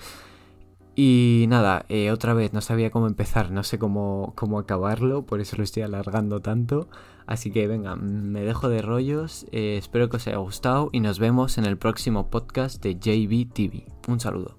Y 1.00 1.46
nada, 1.48 1.86
eh, 1.88 2.10
otra 2.10 2.34
vez 2.34 2.52
no 2.52 2.60
sabía 2.60 2.90
cómo 2.90 3.06
empezar, 3.06 3.52
no 3.52 3.62
sé 3.62 3.78
cómo, 3.78 4.32
cómo 4.34 4.58
acabarlo, 4.58 5.22
por 5.24 5.40
eso 5.40 5.54
lo 5.56 5.62
estoy 5.62 5.84
alargando 5.84 6.40
tanto. 6.40 6.88
Así 7.24 7.52
que 7.52 7.68
venga, 7.68 7.94
me 7.94 8.40
dejo 8.40 8.68
de 8.68 8.82
rollos, 8.82 9.46
eh, 9.52 9.76
espero 9.78 10.08
que 10.08 10.16
os 10.16 10.26
haya 10.26 10.38
gustado 10.38 10.90
y 10.90 10.98
nos 10.98 11.20
vemos 11.20 11.56
en 11.56 11.66
el 11.66 11.78
próximo 11.78 12.30
podcast 12.30 12.82
de 12.82 12.96
JB 12.96 13.52
TV. 13.52 13.86
Un 14.08 14.18
saludo. 14.18 14.58